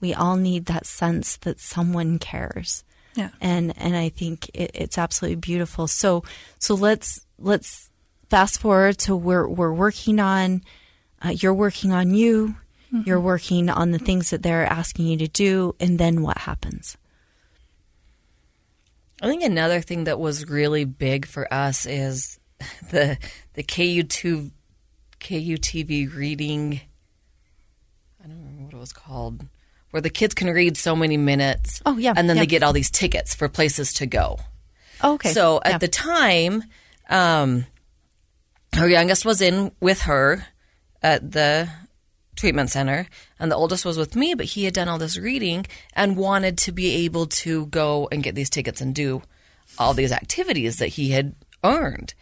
we 0.00 0.14
all 0.14 0.36
need 0.36 0.66
that 0.66 0.86
sense 0.86 1.36
that 1.38 1.60
someone 1.60 2.18
cares. 2.18 2.84
Yeah. 3.14 3.30
And 3.40 3.74
and 3.76 3.96
I 3.96 4.10
think 4.10 4.48
it, 4.54 4.70
it's 4.74 4.98
absolutely 4.98 5.36
beautiful. 5.36 5.86
So 5.86 6.22
so 6.58 6.74
let's 6.74 7.26
let's 7.38 7.90
fast 8.28 8.60
forward 8.60 8.98
to 8.98 9.16
where 9.16 9.48
we're 9.48 9.72
working 9.72 10.20
on. 10.20 10.62
Uh, 11.20 11.30
you're 11.30 11.54
working 11.54 11.92
on 11.92 12.14
you. 12.14 12.54
Mm-hmm. 12.92 13.02
You're 13.06 13.20
working 13.20 13.68
on 13.68 13.90
the 13.90 13.98
things 13.98 14.30
that 14.30 14.42
they're 14.42 14.64
asking 14.64 15.08
you 15.08 15.18
to 15.18 15.28
do, 15.28 15.74
and 15.78 15.98
then 15.98 16.22
what 16.22 16.38
happens? 16.38 16.96
I 19.20 19.26
think 19.26 19.42
another 19.42 19.80
thing 19.80 20.04
that 20.04 20.20
was 20.20 20.48
really 20.48 20.84
big 20.84 21.26
for 21.26 21.52
us 21.52 21.86
is 21.86 22.38
the 22.90 23.18
the 23.54 23.62
KU2 23.62 24.50
KUTV 25.20 26.14
reading. 26.14 26.80
I 28.22 28.28
don't 28.28 28.38
remember 28.38 28.64
what 28.64 28.74
it 28.74 28.78
was 28.78 28.92
called 28.92 29.46
where 29.90 30.00
the 30.00 30.10
kids 30.10 30.34
can 30.34 30.48
read 30.48 30.76
so 30.76 30.94
many 30.94 31.16
minutes. 31.16 31.82
Oh 31.86 31.96
yeah, 31.96 32.14
and 32.16 32.28
then 32.28 32.36
yeah. 32.36 32.42
they 32.42 32.46
get 32.46 32.62
all 32.62 32.72
these 32.72 32.90
tickets 32.90 33.34
for 33.34 33.48
places 33.48 33.92
to 33.94 34.06
go. 34.06 34.38
Oh, 35.02 35.14
okay. 35.14 35.30
So 35.30 35.60
at 35.64 35.72
yeah. 35.72 35.78
the 35.78 35.88
time, 35.88 36.64
um, 37.08 37.66
her 38.74 38.88
youngest 38.88 39.24
was 39.24 39.40
in 39.40 39.72
with 39.80 40.02
her 40.02 40.46
at 41.02 41.30
the 41.30 41.68
treatment 42.38 42.70
center, 42.70 43.06
and 43.38 43.50
the 43.50 43.56
oldest 43.56 43.84
was 43.84 43.98
with 43.98 44.16
me, 44.16 44.34
but 44.34 44.46
he 44.46 44.64
had 44.64 44.74
done 44.74 44.88
all 44.88 44.98
this 44.98 45.18
reading 45.18 45.66
and 45.92 46.16
wanted 46.16 46.56
to 46.58 46.72
be 46.72 47.04
able 47.04 47.26
to 47.26 47.66
go 47.66 48.08
and 48.10 48.22
get 48.22 48.34
these 48.34 48.50
tickets 48.50 48.80
and 48.80 48.94
do 48.94 49.22
all 49.78 49.92
these 49.94 50.12
activities 50.12 50.78
that 50.78 50.88
he 50.88 51.10
had 51.10 51.34
earned. 51.62 52.14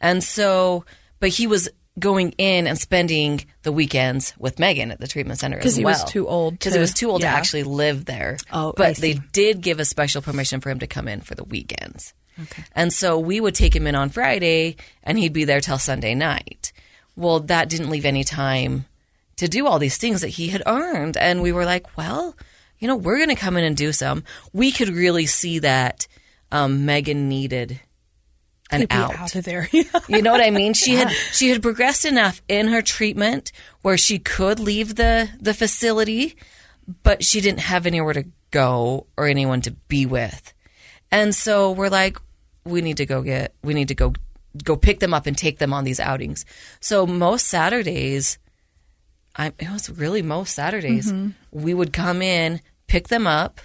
And 0.00 0.22
so, 0.22 0.84
but 1.18 1.30
he 1.30 1.46
was 1.46 1.68
going 1.98 2.32
in 2.38 2.66
and 2.66 2.78
spending 2.78 3.44
the 3.62 3.72
weekends 3.72 4.32
with 4.38 4.58
Megan 4.58 4.90
at 4.90 5.00
the 5.00 5.08
treatment 5.08 5.38
center 5.38 5.58
as 5.58 5.62
'Cause 5.64 5.76
he 5.76 5.84
was 5.84 6.04
too 6.04 6.26
old 6.26 6.54
Because 6.54 6.72
he 6.72 6.80
was 6.80 6.94
too 6.94 7.10
old 7.10 7.20
yeah. 7.20 7.32
to 7.32 7.36
actually 7.36 7.64
live 7.64 8.04
there. 8.06 8.38
Oh, 8.52 8.72
but 8.76 8.96
they 8.96 9.14
did 9.32 9.60
give 9.60 9.80
a 9.80 9.84
special 9.84 10.22
permission 10.22 10.60
for 10.60 10.70
him 10.70 10.78
to 10.78 10.86
come 10.86 11.08
in 11.08 11.20
for 11.20 11.34
the 11.34 11.44
weekends. 11.44 12.14
Okay. 12.40 12.64
And 12.74 12.92
so 12.92 13.18
we 13.18 13.40
would 13.40 13.54
take 13.54 13.76
him 13.76 13.86
in 13.86 13.94
on 13.94 14.08
Friday 14.08 14.76
and 15.02 15.18
he'd 15.18 15.32
be 15.32 15.44
there 15.44 15.60
till 15.60 15.78
Sunday 15.78 16.14
night. 16.14 16.72
Well, 17.16 17.40
that 17.40 17.68
didn't 17.68 17.90
leave 17.90 18.06
any 18.06 18.24
time 18.24 18.86
to 19.40 19.48
do 19.48 19.66
all 19.66 19.78
these 19.78 19.96
things 19.96 20.20
that 20.20 20.28
he 20.28 20.48
had 20.48 20.62
earned. 20.66 21.16
And 21.16 21.40
we 21.40 21.50
were 21.50 21.64
like, 21.64 21.96
well, 21.96 22.36
you 22.78 22.86
know, 22.86 22.94
we're 22.94 23.16
going 23.16 23.30
to 23.30 23.34
come 23.34 23.56
in 23.56 23.64
and 23.64 23.74
do 23.74 23.90
some. 23.90 24.22
We 24.52 24.70
could 24.70 24.90
really 24.90 25.24
see 25.24 25.60
that 25.60 26.06
um, 26.52 26.84
Megan 26.84 27.30
needed 27.30 27.80
an 28.70 28.86
out. 28.90 29.18
out 29.18 29.34
of 29.34 29.44
there. 29.44 29.66
You 30.08 30.20
know 30.20 30.30
what 30.30 30.42
I 30.42 30.50
mean? 30.50 30.74
She 30.74 30.94
had 30.94 31.10
she 31.10 31.48
had 31.48 31.62
progressed 31.62 32.04
enough 32.04 32.42
in 32.48 32.68
her 32.68 32.82
treatment 32.82 33.50
where 33.80 33.96
she 33.96 34.18
could 34.18 34.60
leave 34.60 34.96
the 34.96 35.30
the 35.40 35.54
facility, 35.54 36.36
but 37.02 37.24
she 37.24 37.40
didn't 37.40 37.60
have 37.60 37.86
anywhere 37.86 38.12
to 38.12 38.26
go 38.50 39.06
or 39.16 39.26
anyone 39.26 39.62
to 39.62 39.70
be 39.70 40.04
with. 40.04 40.52
And 41.10 41.34
so 41.34 41.70
we're 41.70 41.88
like 41.88 42.18
we 42.64 42.82
need 42.82 42.98
to 42.98 43.06
go 43.06 43.22
get 43.22 43.54
we 43.62 43.72
need 43.72 43.88
to 43.88 43.94
go 43.94 44.12
go 44.62 44.76
pick 44.76 45.00
them 45.00 45.14
up 45.14 45.26
and 45.26 45.38
take 45.38 45.58
them 45.58 45.72
on 45.72 45.84
these 45.84 46.00
outings. 46.00 46.44
So 46.80 47.06
most 47.06 47.46
Saturdays 47.46 48.38
I 49.40 49.46
it 49.58 49.70
was 49.72 49.88
really 49.90 50.22
most 50.22 50.54
Saturdays 50.54 51.12
we 51.50 51.72
would 51.74 51.92
come 51.92 52.20
in, 52.22 52.60
pick 52.86 53.08
them 53.08 53.26
up, 53.26 53.60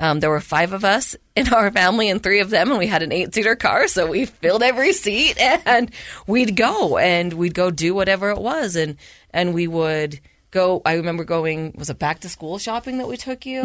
um, 0.00 0.20
there 0.20 0.30
were 0.30 0.40
five 0.40 0.72
of 0.72 0.84
us 0.84 1.16
in 1.34 1.52
our 1.52 1.70
family 1.72 2.08
and 2.08 2.22
three 2.22 2.40
of 2.40 2.50
them, 2.50 2.70
and 2.70 2.78
we 2.78 2.86
had 2.86 3.02
an 3.02 3.12
eight 3.12 3.34
seater 3.34 3.56
car. 3.56 3.88
So 3.88 4.06
we 4.06 4.26
filled 4.26 4.62
every 4.62 4.92
seat 4.92 5.36
and 5.40 5.90
we'd 6.26 6.54
go 6.56 6.98
and 6.98 7.32
we'd 7.32 7.54
go 7.54 7.70
do 7.70 7.94
whatever 7.94 8.30
it 8.30 8.38
was. 8.38 8.76
And, 8.76 8.96
and 9.30 9.54
we 9.54 9.66
would 9.66 10.20
go. 10.52 10.82
I 10.84 10.94
remember 10.94 11.24
going, 11.24 11.74
was 11.76 11.90
it 11.90 11.98
back 11.98 12.20
to 12.20 12.28
school 12.28 12.58
shopping 12.58 12.98
that 12.98 13.08
we 13.08 13.16
took 13.16 13.44
you 13.44 13.62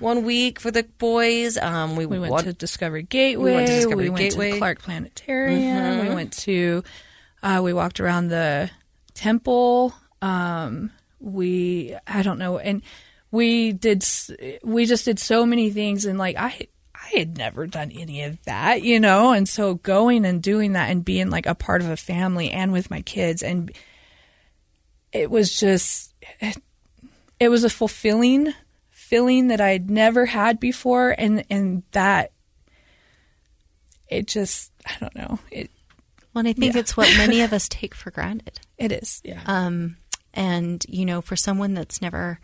one 0.00 0.24
week 0.24 0.60
for 0.60 0.70
the 0.70 0.82
boys? 0.98 1.56
Um, 1.56 1.96
we, 1.96 2.04
We 2.04 2.18
went 2.18 2.32
wa- 2.32 2.42
to 2.42 2.52
Discovery 2.52 3.02
Gateway. 3.04 3.50
We 3.50 3.56
went 3.56 3.68
to 3.68 3.74
Discovery 3.74 4.10
went 4.10 4.18
Gateway. 4.20 4.46
Mm-hmm. 4.48 4.54
to 4.56 4.58
Clark 4.60 4.82
Planetarium. 4.82 6.08
We 6.08 6.14
went 6.14 6.32
to. 6.40 6.84
Uh, 7.42 7.60
we 7.64 7.72
walked 7.72 8.00
around 8.00 8.28
the 8.28 8.70
temple. 9.14 9.94
Um, 10.22 10.90
we 11.18 11.96
I 12.06 12.22
don't 12.22 12.38
know, 12.38 12.58
and 12.58 12.82
we 13.30 13.72
did. 13.72 14.04
We 14.62 14.86
just 14.86 15.04
did 15.04 15.18
so 15.18 15.44
many 15.46 15.70
things, 15.70 16.04
and 16.04 16.18
like 16.18 16.36
I. 16.36 16.68
I 17.02 17.18
had 17.18 17.38
never 17.38 17.66
done 17.66 17.90
any 17.92 18.22
of 18.24 18.40
that, 18.44 18.82
you 18.82 19.00
know, 19.00 19.32
and 19.32 19.48
so 19.48 19.74
going 19.74 20.26
and 20.26 20.40
doing 20.42 20.74
that 20.74 20.90
and 20.90 21.02
being 21.02 21.30
like 21.30 21.46
a 21.46 21.54
part 21.54 21.80
of 21.80 21.88
a 21.88 21.96
family 21.96 22.50
and 22.50 22.72
with 22.72 22.90
my 22.90 23.00
kids, 23.00 23.42
and 23.42 23.72
it 25.10 25.30
was 25.30 25.58
just, 25.58 26.14
it 27.40 27.48
was 27.48 27.64
a 27.64 27.70
fulfilling 27.70 28.52
feeling 28.90 29.48
that 29.48 29.62
I 29.62 29.70
had 29.70 29.90
never 29.90 30.26
had 30.26 30.60
before, 30.60 31.14
and 31.16 31.42
and 31.48 31.82
that 31.92 32.32
it 34.08 34.26
just 34.26 34.70
I 34.86 34.92
don't 35.00 35.16
know 35.16 35.38
it 35.50 35.70
Well, 36.34 36.40
and 36.40 36.48
I 36.48 36.52
think 36.52 36.74
Yeah. 36.74 36.80
it's 36.80 36.96
what 36.98 37.08
many 37.16 37.40
of 37.40 37.52
us 37.54 37.66
take 37.68 37.94
for 37.94 38.10
granted. 38.10 38.60
it 38.78 38.92
is 38.92 39.20
yeah 39.24 39.40
Um, 39.46 39.96
and 40.34 40.84
you 40.88 41.04
know, 41.04 41.20
for 41.20 41.36
someone 41.36 41.74
that's 41.74 42.02
never 42.02 42.40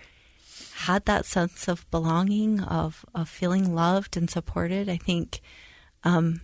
had 0.74 1.04
that 1.06 1.24
sense 1.24 1.68
of 1.68 1.90
belonging, 1.90 2.60
of 2.60 3.04
of 3.14 3.28
feeling 3.28 3.74
loved 3.74 4.16
and 4.16 4.30
supported, 4.30 4.88
I 4.88 4.96
think 4.96 5.40
um, 6.04 6.40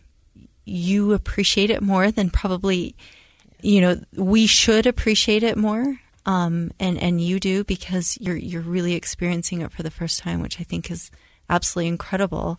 you 0.65 1.13
appreciate 1.13 1.71
it 1.71 1.83
more 1.83 2.11
than 2.11 2.31
probably 2.31 2.95
you 3.61 3.81
know 3.81 4.01
we 4.15 4.47
should 4.47 4.87
appreciate 4.87 5.43
it 5.43 5.57
more. 5.57 6.01
Um, 6.25 6.71
and 6.79 6.97
and 7.03 7.21
you 7.21 7.41
do 7.41 7.65
because 7.65 8.17
you're 8.21 8.37
you're 8.37 8.63
really 8.63 8.95
experiencing 8.95 9.61
it 9.61 9.73
for 9.73 9.83
the 9.83 9.91
first 9.91 10.21
time, 10.21 10.41
which 10.41 10.61
I 10.61 10.65
think 10.65 10.91
is 10.91 11.11
absolutely 11.51 11.89
incredible. 11.89 12.57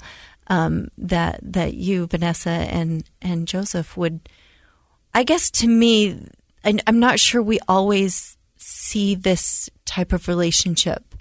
Um, 0.48 0.90
that 0.98 1.40
that 1.42 1.74
you, 1.74 2.06
Vanessa, 2.08 2.50
and 2.50 3.06
and 3.22 3.48
Joseph 3.48 3.96
would 3.96 4.28
I 5.14 5.24
guess 5.24 5.52
to 5.52 5.68
me, 5.68 6.28
I, 6.66 6.78
I'm 6.88 7.00
not 7.00 7.20
sure 7.20 7.42
we 7.42 7.60
always 7.68 8.38
see 8.84 9.16
this 9.16 9.70
type 9.86 10.12
of 10.12 10.28
relationship. 10.28 11.16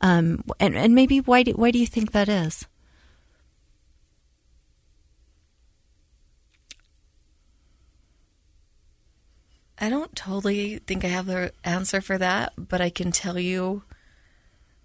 Um, 0.00 0.42
and, 0.58 0.76
and 0.76 0.94
maybe 0.94 1.20
why 1.20 1.42
do, 1.42 1.52
why 1.52 1.70
do 1.70 1.78
you 1.78 1.86
think 1.86 2.12
that 2.12 2.28
is? 2.28 2.66
I 9.78 9.90
don't 9.90 10.16
totally 10.16 10.78
think 10.78 11.04
I 11.04 11.08
have 11.08 11.26
the 11.26 11.52
answer 11.62 12.00
for 12.00 12.16
that, 12.16 12.54
but 12.56 12.80
I 12.80 12.88
can 12.88 13.12
tell 13.12 13.38
you 13.38 13.82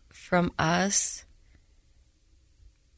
from 0.10 0.52
us 0.60 1.24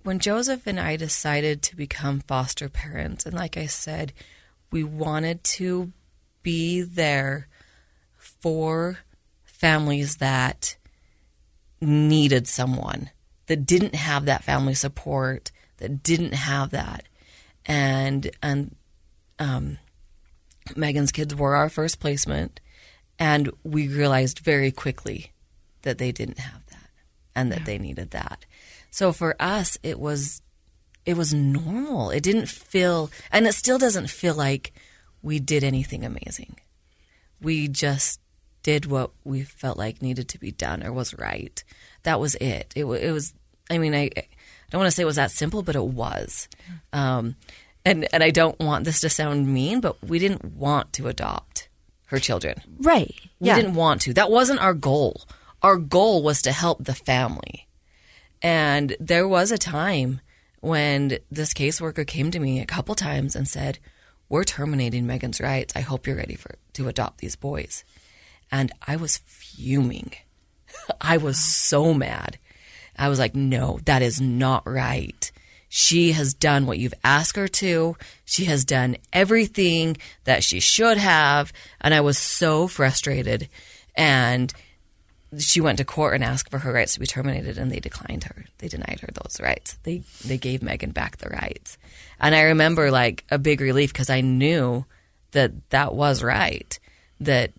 when 0.01 0.19
Joseph 0.19 0.65
and 0.65 0.79
I 0.79 0.97
decided 0.97 1.61
to 1.61 1.75
become 1.75 2.19
foster 2.19 2.67
parents, 2.67 3.25
and 3.25 3.35
like 3.35 3.57
I 3.57 3.67
said, 3.67 4.11
we 4.71 4.83
wanted 4.83 5.43
to 5.45 5.91
be 6.41 6.81
there 6.81 7.47
for 8.43 8.97
families 9.45 10.17
that 10.17 10.75
needed 11.79 12.45
someone 12.45 13.09
that 13.47 13.65
didn't 13.65 13.95
have 13.95 14.25
that 14.25 14.43
family 14.43 14.73
support, 14.73 15.49
that 15.77 16.03
didn't 16.03 16.33
have 16.33 16.71
that, 16.71 17.07
and 17.65 18.29
and 18.41 18.75
um, 19.39 19.77
Megan's 20.75 21.13
kids 21.13 21.33
were 21.33 21.55
our 21.55 21.69
first 21.69 22.01
placement, 22.01 22.59
and 23.17 23.49
we 23.63 23.87
realized 23.87 24.39
very 24.39 24.71
quickly 24.71 25.31
that 25.83 25.97
they 25.97 26.11
didn't 26.11 26.39
have 26.39 26.65
that 26.67 26.89
and 27.33 27.49
that 27.49 27.63
they 27.63 27.77
needed 27.77 28.11
that. 28.11 28.45
So 28.91 29.13
for 29.13 29.37
us, 29.39 29.77
it 29.83 30.01
was 30.01 30.41
it 31.05 31.15
was 31.15 31.33
normal. 31.33 32.11
It 32.11 32.23
didn't 32.23 32.49
feel, 32.49 33.09
and 33.31 33.47
it 33.47 33.53
still 33.53 33.77
doesn't 33.77 34.09
feel 34.09 34.35
like 34.35 34.73
we 35.21 35.39
did 35.39 35.63
anything 35.63 36.03
amazing. 36.03 36.57
We 37.41 37.69
just 37.69 38.19
did 38.63 38.85
what 38.85 39.11
we 39.23 39.43
felt 39.43 39.77
like 39.77 40.01
needed 40.01 40.29
to 40.29 40.39
be 40.39 40.51
done 40.51 40.83
or 40.83 40.91
was 40.91 41.13
right. 41.17 41.63
That 42.03 42.19
was 42.19 42.35
it. 42.35 42.73
It, 42.75 42.85
it 42.85 43.11
was. 43.11 43.33
I 43.69 43.77
mean, 43.77 43.93
I, 43.93 44.09
I 44.17 44.27
don't 44.71 44.79
want 44.79 44.87
to 44.87 44.91
say 44.91 45.03
it 45.03 45.07
was 45.07 45.17
that 45.17 45.31
simple, 45.31 45.61
but 45.61 45.75
it 45.75 45.85
was. 45.85 46.47
Um, 46.91 47.35
and 47.85 48.07
and 48.13 48.23
I 48.23 48.31
don't 48.31 48.59
want 48.59 48.85
this 48.85 49.01
to 49.01 49.09
sound 49.09 49.47
mean, 49.47 49.81
but 49.81 50.01
we 50.03 50.19
didn't 50.19 50.45
want 50.45 50.93
to 50.93 51.07
adopt 51.07 51.69
her 52.07 52.19
children. 52.19 52.61
Right. 52.79 53.13
We 53.39 53.47
yeah. 53.47 53.55
didn't 53.55 53.75
want 53.75 54.01
to. 54.01 54.13
That 54.13 54.31
wasn't 54.31 54.61
our 54.61 54.73
goal. 54.73 55.23
Our 55.61 55.77
goal 55.77 56.23
was 56.23 56.41
to 56.43 56.51
help 56.51 56.83
the 56.83 56.95
family. 56.95 57.67
And 58.41 58.95
there 58.99 59.27
was 59.27 59.51
a 59.51 59.57
time 59.57 60.21
when 60.59 61.17
this 61.31 61.53
caseworker 61.53 62.05
came 62.05 62.31
to 62.31 62.39
me 62.39 62.59
a 62.59 62.65
couple 62.65 62.95
times 62.95 63.35
and 63.35 63.47
said, 63.47 63.79
"We're 64.29 64.43
terminating 64.43 65.05
Megan's 65.05 65.41
rights. 65.41 65.73
I 65.75 65.81
hope 65.81 66.07
you're 66.07 66.15
ready 66.15 66.35
for 66.35 66.55
to 66.73 66.87
adopt 66.87 67.19
these 67.19 67.35
boys." 67.35 67.83
And 68.53 68.71
I 68.87 68.97
was 68.97 69.17
fuming. 69.17 70.13
I 71.01 71.17
was 71.17 71.39
so 71.39 71.93
mad. 71.93 72.37
I 72.95 73.09
was 73.09 73.17
like, 73.17 73.33
"No, 73.35 73.79
that 73.85 74.03
is 74.03 74.21
not 74.21 74.65
right." 74.67 75.31
She 75.67 76.11
has 76.11 76.35
done 76.35 76.67
what 76.67 76.77
you've 76.77 76.93
asked 77.03 77.35
her 77.35 77.47
to. 77.47 77.97
She 78.25 78.45
has 78.45 78.63
done 78.63 78.97
everything 79.11 79.97
that 80.23 80.43
she 80.43 80.59
should 80.59 80.99
have. 80.99 81.51
And 81.81 81.95
I 81.95 82.01
was 82.01 82.19
so 82.19 82.67
frustrated. 82.67 83.49
And 83.95 84.53
she 85.39 85.59
went 85.59 85.79
to 85.79 85.83
court 85.83 86.13
and 86.13 86.23
asked 86.23 86.51
for 86.51 86.59
her 86.59 86.71
rights 86.71 86.93
to 86.93 86.99
be 86.99 87.07
terminated, 87.07 87.57
and 87.57 87.71
they 87.71 87.79
declined 87.79 88.25
her. 88.25 88.45
They 88.59 88.67
denied 88.67 88.99
her 88.99 89.09
those 89.13 89.39
rights. 89.41 89.77
They 89.81 90.03
they 90.23 90.37
gave 90.37 90.61
Megan 90.61 90.91
back 90.91 91.17
the 91.17 91.29
rights, 91.29 91.79
and 92.19 92.35
I 92.35 92.41
remember 92.43 92.91
like 92.91 93.23
a 93.31 93.39
big 93.39 93.59
relief 93.59 93.91
because 93.91 94.11
I 94.11 94.21
knew 94.21 94.85
that 95.31 95.71
that 95.71 95.95
was 95.95 96.21
right. 96.21 96.79
That 97.19 97.51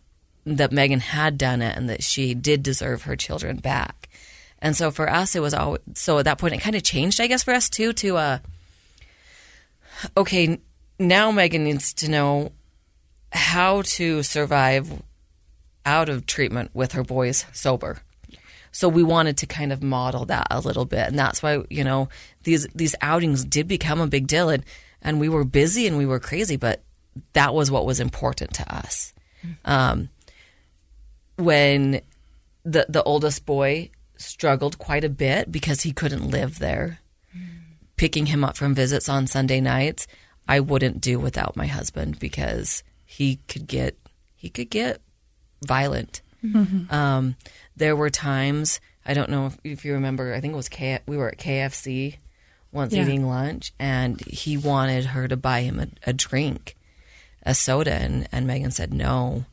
that 0.46 0.72
Megan 0.72 1.00
had 1.00 1.38
done 1.38 1.62
it, 1.62 1.76
and 1.76 1.88
that 1.88 2.02
she 2.02 2.34
did 2.34 2.62
deserve 2.62 3.02
her 3.02 3.16
children 3.16 3.56
back. 3.56 4.08
And 4.60 4.76
so 4.76 4.90
for 4.90 5.10
us, 5.10 5.34
it 5.34 5.40
was 5.40 5.54
all 5.54 5.78
so 5.94 6.18
at 6.18 6.24
that 6.24 6.38
point 6.38 6.54
it 6.54 6.60
kind 6.60 6.76
of 6.76 6.82
changed, 6.82 7.20
I 7.20 7.26
guess, 7.26 7.42
for 7.42 7.52
us 7.52 7.68
too. 7.68 7.92
To 7.92 8.16
uh, 8.16 8.38
okay, 10.16 10.58
now 10.98 11.30
Megan 11.30 11.64
needs 11.64 11.92
to 11.94 12.10
know 12.10 12.52
how 13.32 13.82
to 13.82 14.22
survive 14.22 15.02
out 15.84 16.08
of 16.08 16.26
treatment 16.26 16.70
with 16.72 16.92
her 16.92 17.02
boys 17.02 17.44
sober. 17.52 17.98
So 18.72 18.88
we 18.88 19.02
wanted 19.02 19.36
to 19.38 19.46
kind 19.46 19.72
of 19.72 19.82
model 19.82 20.24
that 20.26 20.46
a 20.50 20.60
little 20.60 20.84
bit, 20.84 21.06
and 21.08 21.18
that's 21.18 21.42
why 21.42 21.62
you 21.70 21.84
know 21.84 22.08
these 22.42 22.66
these 22.74 22.94
outings 23.02 23.44
did 23.44 23.68
become 23.68 24.00
a 24.00 24.06
big 24.06 24.26
deal, 24.26 24.48
and 24.48 24.64
and 25.02 25.20
we 25.20 25.28
were 25.28 25.44
busy 25.44 25.86
and 25.86 25.98
we 25.98 26.06
were 26.06 26.18
crazy, 26.18 26.56
but 26.56 26.82
that 27.34 27.54
was 27.54 27.70
what 27.70 27.86
was 27.86 28.00
important 28.00 28.54
to 28.54 28.74
us. 28.74 29.12
Um, 29.64 30.08
when 31.36 32.00
the 32.64 32.86
the 32.88 33.02
oldest 33.02 33.44
boy 33.46 33.90
struggled 34.16 34.78
quite 34.78 35.04
a 35.04 35.08
bit 35.08 35.50
because 35.52 35.82
he 35.82 35.92
couldn't 35.92 36.28
live 36.30 36.58
there. 36.58 37.00
Picking 37.96 38.26
him 38.26 38.42
up 38.42 38.56
from 38.56 38.74
visits 38.74 39.08
on 39.08 39.26
Sunday 39.28 39.60
nights, 39.60 40.06
I 40.48 40.58
wouldn't 40.60 41.00
do 41.00 41.18
without 41.20 41.56
my 41.56 41.66
husband 41.66 42.18
because 42.18 42.82
he 43.04 43.36
could 43.48 43.66
get 43.68 43.96
he 44.34 44.48
could 44.50 44.70
get 44.70 45.00
violent. 45.64 46.20
Um, 46.90 47.36
there 47.76 47.96
were 47.96 48.10
times 48.10 48.80
I 49.06 49.14
don't 49.14 49.30
know 49.30 49.46
if, 49.46 49.58
if 49.64 49.84
you 49.84 49.92
remember. 49.94 50.34
I 50.34 50.40
think 50.40 50.52
it 50.54 50.56
was 50.56 50.68
K, 50.68 50.98
we 51.06 51.16
were 51.16 51.28
at 51.28 51.38
KFC 51.38 52.16
once 52.72 52.92
Yeah. 52.92 53.02
eating 53.04 53.26
lunch, 53.26 53.72
and 53.78 54.20
he 54.26 54.56
wanted 54.56 55.06
her 55.06 55.28
to 55.28 55.36
buy 55.36 55.60
him 55.60 55.78
a, 55.78 55.86
a 56.06 56.12
drink, 56.12 56.76
a 57.44 57.54
soda, 57.54 57.92
and, 57.94 58.26
and 58.32 58.46
Megan 58.46 58.72
said 58.72 58.92
no, 58.92 59.44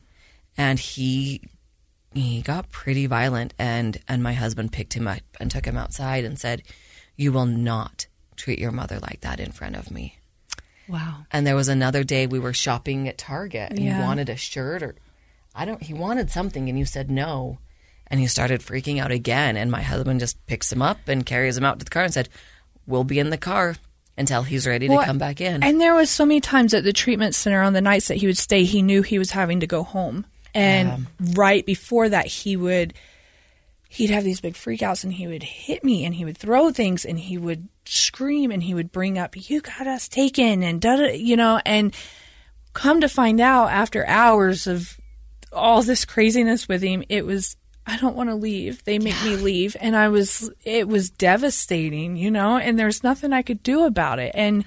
and 0.56 0.78
he 0.80 1.40
he 2.14 2.42
got 2.42 2.70
pretty 2.70 3.06
violent, 3.06 3.54
and 3.58 3.98
and 4.08 4.22
my 4.22 4.32
husband 4.32 4.72
picked 4.72 4.94
him 4.94 5.06
up 5.08 5.20
and 5.40 5.50
took 5.50 5.64
him 5.66 5.76
outside 5.76 6.24
and 6.24 6.38
said, 6.38 6.62
"You 7.16 7.32
will 7.32 7.46
not 7.46 8.06
treat 8.36 8.58
your 8.58 8.72
mother 8.72 8.98
like 8.98 9.20
that 9.20 9.40
in 9.40 9.52
front 9.52 9.76
of 9.76 9.90
me." 9.90 10.18
Wow. 10.88 11.26
And 11.30 11.46
there 11.46 11.56
was 11.56 11.68
another 11.68 12.04
day 12.04 12.26
we 12.26 12.38
were 12.38 12.52
shopping 12.52 13.08
at 13.08 13.16
Target 13.18 13.70
and 13.70 13.78
Yeah. 13.80 13.96
he 13.98 14.02
wanted 14.02 14.28
a 14.28 14.36
shirt 14.36 14.82
or 14.82 14.94
I 15.54 15.64
don't 15.64 15.82
he 15.82 15.94
wanted 15.94 16.30
something 16.30 16.68
and 16.68 16.78
you 16.78 16.84
said 16.84 17.10
no. 17.10 17.58
And 18.08 18.20
he 18.20 18.26
started 18.26 18.60
freaking 18.60 19.00
out 19.00 19.10
again 19.12 19.56
and 19.56 19.70
my 19.70 19.80
husband 19.82 20.20
just 20.20 20.44
picks 20.46 20.70
him 20.72 20.82
up 20.82 20.98
and 21.08 21.24
carries 21.24 21.56
him 21.56 21.64
out 21.64 21.78
to 21.78 21.84
the 21.84 21.90
car 21.90 22.02
and 22.02 22.12
said, 22.12 22.28
We'll 22.86 23.04
be 23.04 23.20
in 23.20 23.30
the 23.30 23.38
car 23.38 23.76
until 24.18 24.42
he's 24.42 24.66
ready 24.66 24.88
to 24.88 24.94
Well, 24.94 25.04
come 25.06 25.18
back 25.18 25.40
in. 25.40 25.62
And 25.62 25.80
there 25.80 25.94
was 25.94 26.10
so 26.10 26.26
many 26.26 26.40
times 26.40 26.74
at 26.74 26.84
the 26.84 26.92
treatment 26.92 27.34
center 27.34 27.62
on 27.62 27.72
the 27.72 27.80
nights 27.80 28.08
that 28.08 28.16
he 28.18 28.26
would 28.26 28.36
stay, 28.36 28.64
he 28.64 28.82
knew 28.82 29.02
he 29.02 29.18
was 29.18 29.30
having 29.30 29.60
to 29.60 29.66
go 29.66 29.84
home. 29.84 30.26
And 30.54 31.06
right 31.34 31.64
before 31.64 32.08
that, 32.08 32.26
he 32.26 32.56
would 32.56 32.94
he'd 33.88 34.10
have 34.10 34.24
these 34.24 34.40
big 34.40 34.54
freakouts 34.54 35.04
and 35.04 35.12
he 35.12 35.26
would 35.26 35.42
hit 35.42 35.84
me 35.84 36.06
and 36.06 36.14
he 36.14 36.24
would 36.24 36.38
throw 36.38 36.70
things 36.70 37.04
and 37.04 37.18
he 37.18 37.36
would 37.36 37.68
scream 37.84 38.50
and 38.50 38.62
he 38.62 38.72
would 38.72 38.90
bring 38.90 39.18
up 39.18 39.50
you 39.50 39.60
got 39.60 39.86
us 39.86 40.08
taken 40.08 40.62
and 40.62 40.80
da 40.80 40.96
da 40.96 41.12
you 41.12 41.36
know 41.36 41.60
and 41.66 41.94
come 42.72 43.02
to 43.02 43.08
find 43.08 43.38
out 43.38 43.70
after 43.70 44.06
hours 44.06 44.66
of 44.66 44.98
all 45.52 45.82
this 45.82 46.06
craziness 46.06 46.66
with 46.66 46.80
him 46.80 47.04
it 47.10 47.26
was 47.26 47.54
I 47.86 47.98
don't 47.98 48.16
want 48.16 48.30
to 48.30 48.36
leave. 48.36 48.84
They 48.84 48.98
make 48.98 49.20
me 49.24 49.36
leave 49.36 49.76
and 49.80 49.96
I 49.96 50.08
was 50.08 50.50
it 50.64 50.86
was 50.86 51.10
devastating, 51.10 52.16
you 52.16 52.30
know, 52.30 52.56
and 52.56 52.78
there's 52.78 53.02
nothing 53.02 53.32
I 53.32 53.42
could 53.42 53.62
do 53.62 53.84
about 53.84 54.18
it. 54.18 54.32
And 54.34 54.64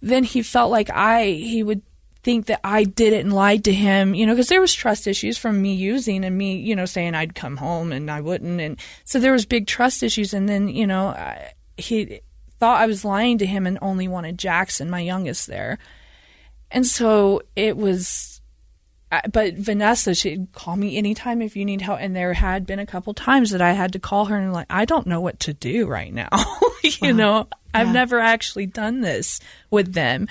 then 0.00 0.24
he 0.24 0.42
felt 0.42 0.70
like 0.70 0.88
I 0.90 1.26
he 1.26 1.62
would 1.62 1.82
think 2.22 2.46
that 2.46 2.60
I 2.62 2.84
did 2.84 3.12
it 3.12 3.24
and 3.24 3.32
lied 3.32 3.64
to 3.64 3.72
him, 3.72 4.14
you 4.14 4.26
know, 4.26 4.32
because 4.32 4.48
there 4.48 4.60
was 4.60 4.72
trust 4.72 5.06
issues 5.06 5.38
from 5.38 5.60
me 5.60 5.74
using 5.74 6.24
and 6.24 6.36
me, 6.36 6.56
you 6.56 6.76
know, 6.76 6.84
saying 6.84 7.14
I'd 7.14 7.34
come 7.34 7.56
home 7.56 7.92
and 7.92 8.10
I 8.10 8.20
wouldn't, 8.20 8.60
and 8.60 8.78
so 9.04 9.18
there 9.18 9.32
was 9.32 9.44
big 9.44 9.66
trust 9.66 10.02
issues. 10.02 10.32
And 10.32 10.48
then 10.48 10.68
you 10.68 10.86
know, 10.86 11.08
I, 11.08 11.52
he 11.76 12.20
thought 12.58 12.80
I 12.80 12.86
was 12.86 13.04
lying 13.04 13.38
to 13.38 13.46
him 13.46 13.66
and 13.66 13.78
only 13.82 14.06
wanted 14.06 14.38
Jackson, 14.38 14.88
my 14.88 15.00
youngest, 15.00 15.46
there, 15.46 15.78
and 16.70 16.86
so 16.86 17.42
it 17.56 17.76
was. 17.76 18.40
But 19.30 19.56
Vanessa, 19.56 20.14
she'd 20.14 20.52
call 20.52 20.74
me 20.74 20.96
anytime 20.96 21.42
if 21.42 21.54
you 21.54 21.66
need 21.66 21.82
help. 21.82 21.98
And 22.00 22.16
there 22.16 22.32
had 22.32 22.64
been 22.64 22.78
a 22.78 22.86
couple 22.86 23.12
times 23.12 23.50
that 23.50 23.60
I 23.60 23.72
had 23.72 23.92
to 23.92 23.98
call 23.98 24.24
her 24.24 24.36
and 24.38 24.54
like, 24.54 24.68
I 24.70 24.86
don't 24.86 25.06
know 25.06 25.20
what 25.20 25.38
to 25.40 25.52
do 25.52 25.86
right 25.86 26.10
now. 26.14 26.30
you 27.02 27.12
know, 27.12 27.46
I've 27.74 27.92
never 27.92 28.18
actually 28.18 28.64
done 28.64 29.02
this 29.02 29.38
with 29.70 29.92
them. 29.92 30.28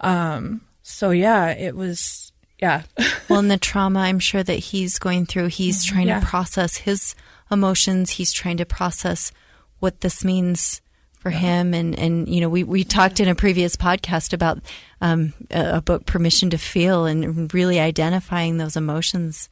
Um, 0.00 0.62
so 0.90 1.10
yeah, 1.10 1.48
it 1.50 1.74
was, 1.76 2.32
yeah. 2.60 2.82
Well, 3.28 3.38
and 3.38 3.50
the 3.50 3.58
trauma 3.58 4.00
I'm 4.00 4.18
sure 4.18 4.42
that 4.42 4.58
he's 4.58 4.98
going 4.98 5.26
through, 5.26 5.46
he's 5.48 5.84
trying 5.84 6.08
Yeah. 6.08 6.20
to 6.20 6.26
process 6.26 6.76
his 6.78 7.14
emotions. 7.50 8.10
He's 8.10 8.32
trying 8.32 8.56
to 8.58 8.64
process 8.66 9.32
what 9.78 10.00
this 10.00 10.24
means 10.24 10.80
for 11.20 11.30
him. 11.30 11.74
And, 11.74 11.98
and, 11.98 12.28
you 12.28 12.40
know, 12.40 12.48
we, 12.48 12.64
we 12.64 12.82
talked 12.84 13.20
in 13.20 13.28
a 13.28 13.34
previous 13.34 13.76
podcast 13.76 14.32
about 14.32 14.58
um, 15.00 15.32
a, 15.50 15.76
a 15.76 15.80
book, 15.80 16.06
Permission 16.06 16.50
to 16.50 16.58
Feel, 16.58 17.06
and 17.06 17.52
really 17.54 17.78
identifying 17.78 18.56
those 18.58 18.76
emotions 18.76 19.48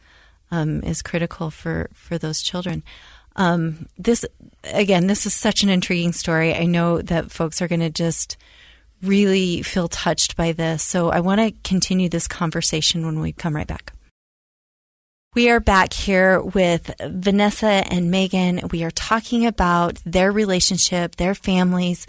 um, 0.51 0.83
is 0.83 1.03
critical 1.03 1.51
for, 1.51 1.90
for 1.92 2.18
those 2.18 2.42
children. 2.42 2.83
Um, 3.37 3.87
this, 3.98 4.24
again, 4.64 5.07
this 5.07 5.27
is 5.27 5.35
such 5.35 5.62
an 5.62 5.68
intriguing 5.68 6.12
story. 6.12 6.55
I 6.55 6.64
know 6.64 7.01
that 7.03 7.31
folks 7.31 7.61
are 7.62 7.68
going 7.68 7.81
to 7.81 7.90
just 7.90 8.37
really 9.02 9.62
feel 9.62 9.88
touched 9.88 10.37
by 10.37 10.52
this. 10.52 10.82
So 10.82 11.11
I 11.11 11.20
want 11.20 11.40
to 11.40 11.52
continue 11.68 12.08
this 12.08 12.26
conversation 12.26 13.04
when 13.04 13.20
we 13.20 13.32
come 13.32 13.54
right 13.54 13.66
back. 13.66 13.92
We 15.34 15.50
are 15.50 15.61
back 15.61 15.92
here 15.92 16.40
with 16.40 16.90
Vanessa 17.00 17.66
and 17.66 18.11
Megan. 18.11 18.61
We 18.72 18.82
are 18.82 18.90
talking 18.90 19.46
about 19.46 20.00
their 20.04 20.32
relationship, 20.32 21.16
their 21.16 21.34
families. 21.34 22.06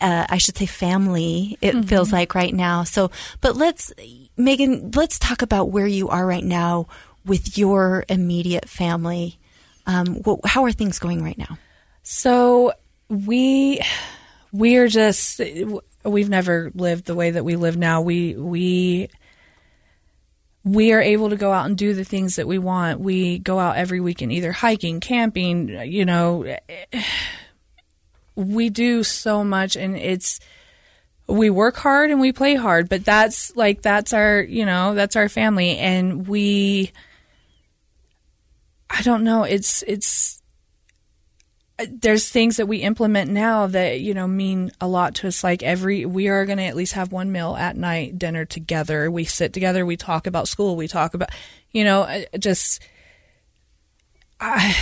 Uh, 0.00 0.26
I 0.28 0.38
should 0.38 0.56
say 0.56 0.66
family, 0.66 1.56
it 1.60 1.84
feels 1.84 2.12
like 2.12 2.34
right 2.34 2.52
now. 2.52 2.84
So, 2.84 3.10
but 3.40 3.56
let's, 3.56 3.92
Megan, 4.36 4.90
let's 4.94 5.18
talk 5.18 5.42
about 5.42 5.70
where 5.70 5.86
you 5.86 6.08
are 6.08 6.26
right 6.26 6.44
now 6.44 6.88
with 7.24 7.56
your 7.56 8.04
immediate 8.08 8.68
family. 8.68 9.38
Um, 9.86 10.22
wh- 10.26 10.44
how 10.46 10.64
are 10.64 10.72
things 10.72 10.98
going 10.98 11.22
right 11.22 11.38
now? 11.38 11.56
So 12.02 12.72
we 13.08 13.80
we're 14.52 14.88
just 14.88 15.40
we've 16.04 16.28
never 16.28 16.70
lived 16.74 17.06
the 17.06 17.14
way 17.14 17.30
that 17.30 17.44
we 17.44 17.56
live 17.56 17.76
now. 17.76 18.00
We 18.00 18.34
we 18.34 19.08
we 20.64 20.92
are 20.92 21.00
able 21.00 21.30
to 21.30 21.36
go 21.36 21.52
out 21.52 21.66
and 21.66 21.76
do 21.76 21.94
the 21.94 22.04
things 22.04 22.36
that 22.36 22.46
we 22.46 22.58
want. 22.58 23.00
We 23.00 23.38
go 23.38 23.58
out 23.58 23.76
every 23.76 24.00
weekend, 24.00 24.32
either 24.32 24.52
hiking, 24.52 25.00
camping. 25.00 25.68
You 25.68 26.04
know, 26.04 26.56
we 28.34 28.70
do 28.70 29.02
so 29.02 29.44
much, 29.44 29.76
and 29.76 29.96
it's 29.96 30.40
we 31.26 31.50
work 31.50 31.76
hard 31.76 32.10
and 32.10 32.20
we 32.20 32.32
play 32.32 32.54
hard. 32.54 32.88
But 32.88 33.04
that's 33.04 33.54
like 33.56 33.82
that's 33.82 34.12
our 34.12 34.40
you 34.40 34.66
know 34.66 34.94
that's 34.94 35.16
our 35.16 35.28
family, 35.28 35.78
and 35.78 36.26
we. 36.26 36.92
I 38.94 39.00
don't 39.00 39.24
know. 39.24 39.44
It's 39.44 39.82
it's 39.84 40.41
there's 41.90 42.28
things 42.28 42.56
that 42.56 42.66
we 42.66 42.78
implement 42.78 43.30
now 43.30 43.66
that 43.66 44.00
you 44.00 44.14
know 44.14 44.26
mean 44.26 44.70
a 44.80 44.88
lot 44.88 45.14
to 45.16 45.28
us. 45.28 45.42
Like 45.44 45.62
every 45.62 46.04
we 46.04 46.28
are 46.28 46.44
going 46.46 46.58
to 46.58 46.64
at 46.64 46.76
least 46.76 46.94
have 46.94 47.12
one 47.12 47.32
meal 47.32 47.56
at 47.56 47.76
night 47.76 48.18
dinner 48.18 48.44
together. 48.44 49.10
We 49.10 49.24
sit 49.24 49.52
together 49.52 49.84
we 49.86 49.96
talk 49.96 50.26
about 50.26 50.48
school 50.48 50.76
we 50.76 50.88
talk 50.88 51.14
about 51.14 51.30
you 51.70 51.84
know 51.84 52.02
uh, 52.02 52.22
just 52.38 52.82
I, 54.40 54.76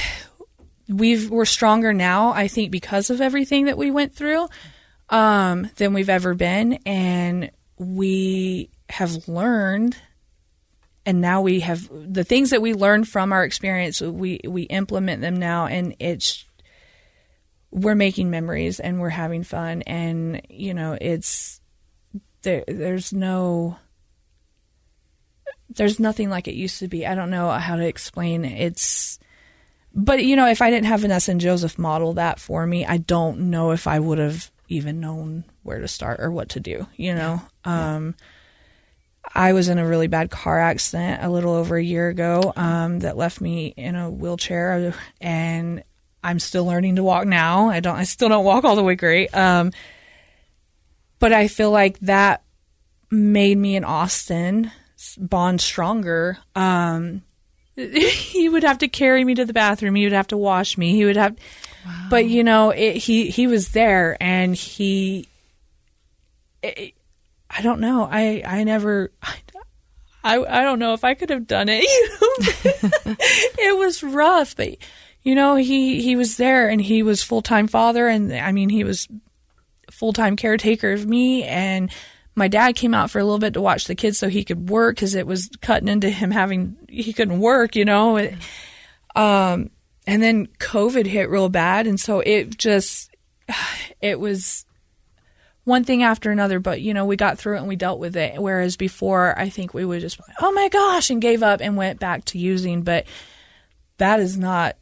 we've 0.89 1.31
we're 1.31 1.45
stronger 1.45 1.93
now 1.93 2.33
i 2.33 2.49
think 2.49 2.71
because 2.71 3.11
of 3.11 3.21
everything 3.21 3.67
that 3.67 3.79
we 3.79 3.91
went 3.91 4.15
through 4.15 4.49
um 5.11 5.69
than 5.77 5.93
we've 5.93 6.09
ever 6.09 6.35
been. 6.35 6.75
And 6.87 7.51
we 7.79 8.71
have 8.89 9.29
learned 9.29 9.97
and 11.07 11.21
now 11.21 11.41
we 11.41 11.61
have 11.61 11.89
the 11.91 12.25
things 12.25 12.51
that 12.51 12.61
we 12.61 12.75
learned 12.75 13.09
from 13.09 13.33
our 13.33 13.45
experience 13.45 14.01
we 14.01 14.41
we 14.47 14.63
implement 14.65 15.23
them 15.23 15.37
now. 15.37 15.67
And 15.67 15.97
it's 15.99 16.45
we're 17.71 17.95
making 17.95 18.31
memories 18.31 18.81
and 18.81 19.01
we're 19.01 19.09
having 19.09 19.45
fun 19.45 19.83
and 19.83 20.43
you 20.49 20.75
know 20.75 20.97
it's 21.01 21.61
there 22.43 22.65
there's 22.67 23.13
no 23.13 23.77
there's 25.69 26.01
nothing 26.01 26.31
like 26.31 26.49
it 26.49 26.55
used 26.55 26.81
to 26.81 26.89
be. 26.89 27.07
I 27.07 27.15
don't 27.15 27.31
know 27.31 27.49
how 27.51 27.77
to 27.77 27.87
explain 27.87 28.45
it. 28.45 28.61
it's 28.61 29.19
but 29.95 30.25
you 30.25 30.37
know 30.37 30.47
if 30.47 30.63
i 30.63 30.71
didn't 30.71 30.87
have 30.87 31.01
vanessa 31.01 31.33
and 31.33 31.41
joseph 31.41 31.77
model 31.77 32.13
that 32.13 32.39
for 32.39 32.65
me 32.65 32.87
i 32.87 32.97
don't 32.97 33.39
know 33.39 33.73
if 33.73 33.89
i 33.89 33.99
would 33.99 34.19
have 34.19 34.49
even 34.69 35.01
known 35.01 35.45
where 35.65 35.81
to 35.81 35.89
start 35.89 36.21
or 36.21 36.31
what 36.31 36.51
to 36.51 36.61
do 36.61 36.87
you 36.97 37.15
know? 37.15 37.43
Um 37.65 38.15
I 39.35 39.53
was 39.53 39.69
in 39.69 39.79
a 39.79 39.87
really 39.87 40.07
bad 40.07 40.31
car 40.31 40.59
accident 40.59 41.23
a 41.23 41.29
little 41.29 41.53
over 41.53 41.77
a 41.77 41.83
year 41.83 42.09
ago 42.09 42.53
um, 42.57 43.01
that 43.01 43.17
left 43.17 43.41
me 43.41 43.67
in 43.77 43.95
a 43.95 44.11
wheelchair, 44.11 44.95
and 45.21 45.85
I'm 46.23 46.39
still 46.39 46.65
learning 46.65 46.97
to 46.97 47.03
walk 47.03 47.27
now. 47.27 47.69
I 47.69 47.81
don't, 47.81 47.97
I 47.97 48.05
still 48.05 48.29
don't 48.29 48.45
walk 48.45 48.65
all 48.65 48.77
the 48.77 48.83
way 48.83 48.95
great, 48.95 49.35
um, 49.35 49.73
but 51.19 51.33
I 51.33 51.49
feel 51.49 51.71
like 51.71 51.99
that 52.01 52.43
made 53.11 53.57
me 53.59 53.77
and 53.77 53.85
Austin 53.85 54.71
bond 55.19 55.61
stronger. 55.61 56.39
Um, 56.55 57.23
he 57.77 58.49
would 58.49 58.65
have 58.65 58.79
to 58.79 58.89
carry 58.89 59.25
me 59.25 59.35
to 59.35 59.45
the 59.45 59.53
bathroom. 59.53 59.95
He 59.95 60.05
would 60.05 60.13
have 60.13 60.29
to 60.29 60.37
wash 60.37 60.77
me. 60.77 60.93
He 60.93 61.05
would 61.05 61.17
have, 61.17 61.37
but 62.11 62.27
you 62.27 62.45
know, 62.45 62.71
it, 62.71 62.97
he 62.97 63.31
he 63.31 63.47
was 63.47 63.71
there, 63.71 64.17
and 64.21 64.55
he. 64.55 65.29
It, 66.63 66.95
I 67.49 67.63
don't 67.63 67.81
know. 67.81 68.07
I 68.11 68.43
I 68.47 68.65
never. 68.65 69.11
I 70.23 70.39
I 70.39 70.63
don't 70.63 70.79
know 70.79 70.93
if 70.93 71.05
I 71.05 71.15
could 71.15 71.31
have 71.31 71.47
done 71.47 71.69
it. 71.71 71.85
It 73.63 73.79
was 73.79 74.03
rough, 74.03 74.57
but 74.57 74.77
you 75.23 75.35
know 75.35 75.57
he 75.57 76.01
he 76.01 76.17
was 76.17 76.37
there 76.37 76.69
and 76.69 76.81
he 76.81 77.03
was 77.03 77.23
full 77.23 77.43
time 77.43 77.67
father, 77.67 78.09
and 78.09 78.33
I 78.33 78.53
mean 78.53 78.69
he 78.69 78.85
was 78.85 79.09
full 79.91 80.13
time 80.13 80.37
caretaker 80.37 80.93
of 80.93 81.07
me 81.07 81.45
and. 81.45 81.91
My 82.37 82.47
dad 82.47 82.77
came 82.77 82.95
out 82.95 83.11
for 83.11 83.19
a 83.19 83.25
little 83.25 83.41
bit 83.41 83.55
to 83.55 83.61
watch 83.61 83.85
the 83.85 83.97
kids 83.97 84.17
so 84.17 84.29
he 84.29 84.45
could 84.45 84.71
work 84.71 84.95
because 84.95 85.17
it 85.17 85.27
was 85.27 85.51
cutting 85.61 85.89
into 85.89 86.09
him 86.09 86.31
having 86.31 86.77
he 86.89 87.13
couldn't 87.13 87.41
work, 87.41 87.75
you 87.75 87.85
know. 87.85 88.17
Um, 89.17 89.71
and 90.07 90.23
then 90.23 90.47
COVID 90.59 91.07
hit 91.07 91.31
real 91.31 91.49
bad, 91.49 91.87
and 91.87 91.99
so 91.99 92.21
it 92.21 92.57
just 92.57 93.11
it 94.01 94.19
was 94.19 94.65
one 95.65 95.85
thing 95.85 96.03
after 96.03 96.31
another. 96.31 96.61
But 96.61 96.81
you 96.81 96.95
know, 96.95 97.05
we 97.05 97.17
got 97.17 97.39
through 97.39 97.57
it 97.57 97.61
and 97.61 97.69
we 97.69 97.77
dealt 97.77 98.01
with 98.01 98.17
it. 98.17 98.41
Whereas 98.41 98.77
before, 98.77 99.39
I 99.39 99.49
think 99.49 99.75
we 99.75 99.85
would 99.85 100.01
just 100.01 100.21
oh 100.41 100.53
my 100.53 100.69
gosh, 100.69 101.11
and 101.11 101.21
gave 101.21 101.43
up 101.43 101.61
and 101.61 101.77
went 101.77 102.01
back 102.01 102.25
to 102.27 102.39
using. 102.39 102.83
But 102.83 103.07
that 103.99 104.21
is 104.21 104.39
not 104.39 104.77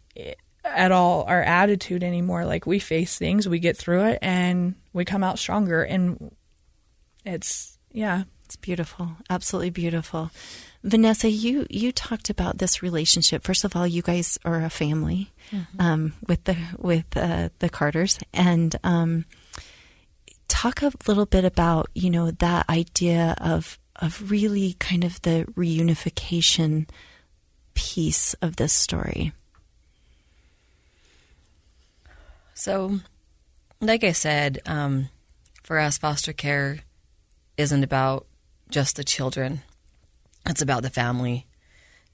at 0.75 0.93
all 0.93 1.25
our 1.25 1.43
attitude 1.43 2.03
anymore. 2.03 2.45
Like 2.45 2.67
we 2.67 2.79
face 2.79 3.19
things, 3.19 3.49
we 3.49 3.59
get 3.59 3.77
through 3.77 4.05
it, 4.05 4.19
and 4.23 4.75
we 4.93 5.05
come 5.05 5.25
out 5.25 5.39
stronger. 5.39 5.83
And 5.83 6.35
it's 7.25 7.79
yeah, 7.93 8.25
it's 8.45 8.57
beautiful, 8.57 9.11
absolutely 9.29 9.71
beautiful. 9.71 10.31
Vanessa, 10.85 11.29
you 11.29 11.67
you 11.69 11.93
talked 11.93 12.31
about 12.31 12.59
this 12.59 12.83
relationship. 12.83 13.45
First 13.45 13.65
of 13.65 13.75
all, 13.75 13.87
you 13.87 14.03
guys 14.03 14.39
are 14.45 14.63
a 14.63 14.71
family 14.71 15.33
mm-hmm. 15.51 15.81
um, 15.81 16.13
with 16.27 16.45
the 16.45 16.57
with 16.79 17.17
uh, 17.17 17.49
the 17.59 17.69
Carters, 17.69 18.19
and 18.33 18.75
um, 18.85 19.25
talk 20.47 20.83
a 20.83 20.93
little 21.07 21.27
bit 21.27 21.45
about 21.45 21.91
you 21.95 22.11
know 22.11 22.31
that 22.31 22.69
idea 22.71 23.37
of 23.41 23.79
of 23.97 24.31
really 24.31 24.75
kind 24.79 25.05
of 25.05 25.21
the 25.23 25.45
reunification 25.57 26.89
piece 27.75 28.35
of 28.35 28.57
this 28.57 28.73
story. 28.73 29.33
So, 32.59 32.99
like 33.81 34.03
I 34.03 34.11
said, 34.11 34.59
um, 34.67 35.11
for 35.63 35.79
us, 35.79 35.97
foster 35.97 36.33
care 36.33 36.81
isn't 37.57 37.85
about 37.85 38.27
just 38.69 38.97
the 38.97 39.05
children 39.05 39.63
it's 40.49 40.63
about 40.63 40.83
the 40.83 40.91
family. 40.91 41.47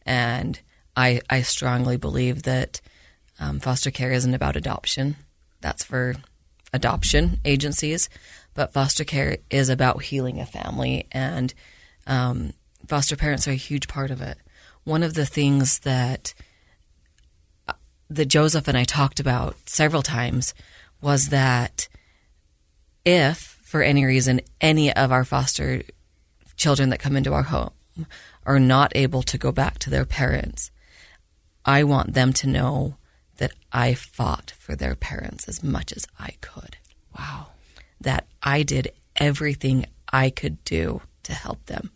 And 0.04 0.61
I, 0.96 1.20
I 1.30 1.42
strongly 1.42 1.96
believe 1.96 2.42
that 2.42 2.80
um, 3.40 3.61
foster 3.61 3.90
care 3.90 4.12
isn't 4.12 4.35
about 4.35 4.57
adoption. 4.57 5.16
That's 5.61 5.85
for 5.85 6.16
adoption 6.72 7.40
agencies. 7.44 8.09
But 8.54 8.72
foster 8.72 9.04
care 9.04 9.38
is 9.50 9.68
about 9.68 10.02
healing 10.02 10.40
a 10.40 10.46
family. 10.46 11.07
And 11.12 11.54
um, 12.07 12.52
foster 12.87 13.16
parents 13.16 13.48
are 13.48 13.52
a 13.52 13.57
huge 13.57 13.88
part 13.88 14.11
of 14.11 14.20
it. 14.20 14.38
One 14.85 15.02
of 15.02 15.14
the 15.14 15.26
things 15.26 15.80
that 15.80 16.35
that 18.10 18.26
Joseph 18.26 18.68
and 18.68 18.76
I 18.76 18.84
talked 18.84 19.20
about 19.20 19.56
several 19.66 20.02
times 20.02 20.54
was 21.00 21.28
that 21.28 21.88
if, 23.04 23.58
for 23.62 23.82
any 23.82 24.04
reason, 24.04 24.40
any 24.60 24.92
of 24.92 25.12
our 25.12 25.24
foster 25.24 25.82
children 26.56 26.90
that 26.90 27.00
come 27.00 27.16
into 27.16 27.32
our 27.32 27.42
home 27.42 27.72
are 28.46 28.60
not 28.60 28.92
able 28.94 29.22
to 29.22 29.38
go 29.38 29.52
back 29.52 29.78
to 29.80 29.90
their 29.90 30.04
parents, 30.04 30.70
I 31.64 31.84
want 31.84 32.14
them 32.14 32.32
to 32.34 32.48
know 32.48 32.96
that 33.38 33.52
I 33.72 33.94
fought 33.94 34.52
for 34.58 34.76
their 34.76 34.94
parents 34.94 35.48
as 35.48 35.62
much 35.62 35.92
as 35.92 36.06
I 36.18 36.34
could. 36.40 36.76
Wow. 37.18 37.48
That 38.00 38.26
I 38.42 38.62
did 38.62 38.92
everything 39.16 39.86
I 40.12 40.30
could 40.30 40.62
do 40.64 41.02
to 41.24 41.32
help 41.32 41.64
them 41.66 41.90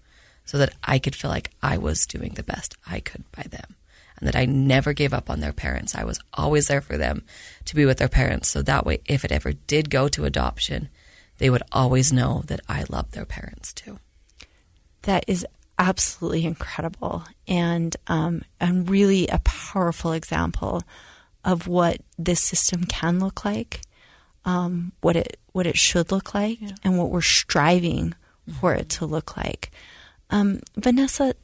so 0.44 0.58
that 0.58 0.74
I 0.82 0.98
could 0.98 1.14
feel 1.14 1.30
like 1.30 1.50
I 1.62 1.78
was 1.78 2.06
doing 2.06 2.32
the 2.34 2.42
best 2.42 2.76
I 2.86 3.00
could 3.00 3.24
by 3.32 3.42
them 3.42 3.76
and 4.18 4.28
that 4.28 4.36
I 4.36 4.44
never 4.44 4.92
gave 4.92 5.12
up 5.12 5.30
on 5.30 5.40
their 5.40 5.52
parents. 5.52 5.94
I 5.94 6.04
was 6.04 6.20
always 6.34 6.68
there 6.68 6.80
for 6.80 6.96
them 6.96 7.24
to 7.64 7.74
be 7.74 7.84
with 7.86 7.98
their 7.98 8.08
parents. 8.08 8.48
So 8.48 8.62
that 8.62 8.84
way, 8.84 9.00
if 9.06 9.24
it 9.24 9.32
ever 9.32 9.52
did 9.52 9.90
go 9.90 10.08
to 10.08 10.24
adoption, 10.24 10.88
they 11.38 11.50
would 11.50 11.62
always 11.72 12.12
know 12.12 12.42
that 12.46 12.60
I 12.68 12.84
loved 12.88 13.12
their 13.12 13.24
parents 13.24 13.72
too. 13.72 13.98
That 15.02 15.24
is 15.26 15.46
absolutely 15.78 16.44
incredible 16.44 17.22
and 17.46 17.96
um, 18.08 18.42
and 18.60 18.90
really 18.90 19.28
a 19.28 19.38
powerful 19.38 20.12
example 20.12 20.82
of 21.44 21.68
what 21.68 22.00
this 22.18 22.40
system 22.40 22.84
can 22.84 23.20
look 23.20 23.44
like, 23.44 23.82
um, 24.44 24.92
what 25.00 25.16
it 25.16 25.38
what 25.52 25.66
it 25.66 25.78
should 25.78 26.10
look 26.10 26.34
like, 26.34 26.60
yeah. 26.60 26.72
and 26.84 26.98
what 26.98 27.10
we're 27.10 27.20
striving 27.20 28.14
for 28.60 28.74
it 28.74 28.88
to 28.88 29.06
look 29.06 29.36
like. 29.36 29.70
Um, 30.30 30.60
Vanessa, 30.76 31.34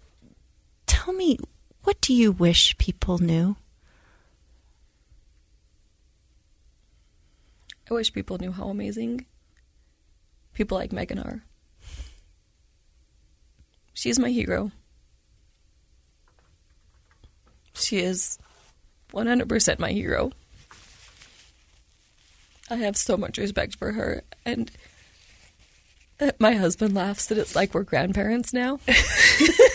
tell 0.87 1.15
me, 1.15 1.39
what 1.85 2.01
do 2.01 2.12
you 2.14 2.33
wish 2.33 2.77
people 2.79 3.18
knew? 3.18 3.57
I 7.90 7.94
wish 7.94 8.12
people 8.12 8.38
knew 8.38 8.53
how 8.53 8.68
amazing 8.68 9.27
people 10.55 10.79
like 10.79 10.92
Megan 10.92 11.18
are. 11.18 11.44
She's 13.92 14.18
my 14.18 14.31
hero. 14.31 14.73
She 17.75 17.99
is 17.99 18.38
100% 19.12 19.79
my 19.79 19.92
hero. 19.92 20.33
I 22.70 22.77
have 22.77 22.97
so 22.97 23.16
much 23.16 23.37
respect 23.37 23.77
for 23.77 23.92
her. 23.92 24.23
And 24.47 24.70
my 26.38 26.55
husband 26.55 26.94
laughs 26.94 27.27
that 27.27 27.38
it's 27.38 27.55
like 27.55 27.75
we're 27.75 27.83
grandparents 27.83 28.55
now. 28.55 28.81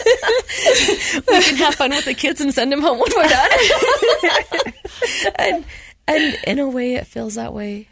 we 1.27 1.41
can 1.43 1.55
have 1.57 1.75
fun 1.75 1.91
with 1.91 2.05
the 2.05 2.13
kids 2.13 2.41
and 2.41 2.53
send 2.53 2.71
them 2.71 2.81
home 2.81 2.99
when 2.99 3.11
we're 3.15 3.27
done. 3.27 3.49
and, 5.35 5.65
and 6.07 6.37
in 6.45 6.59
a 6.59 6.67
way, 6.67 6.95
it 6.95 7.07
feels 7.07 7.35
that 7.35 7.53
way. 7.53 7.87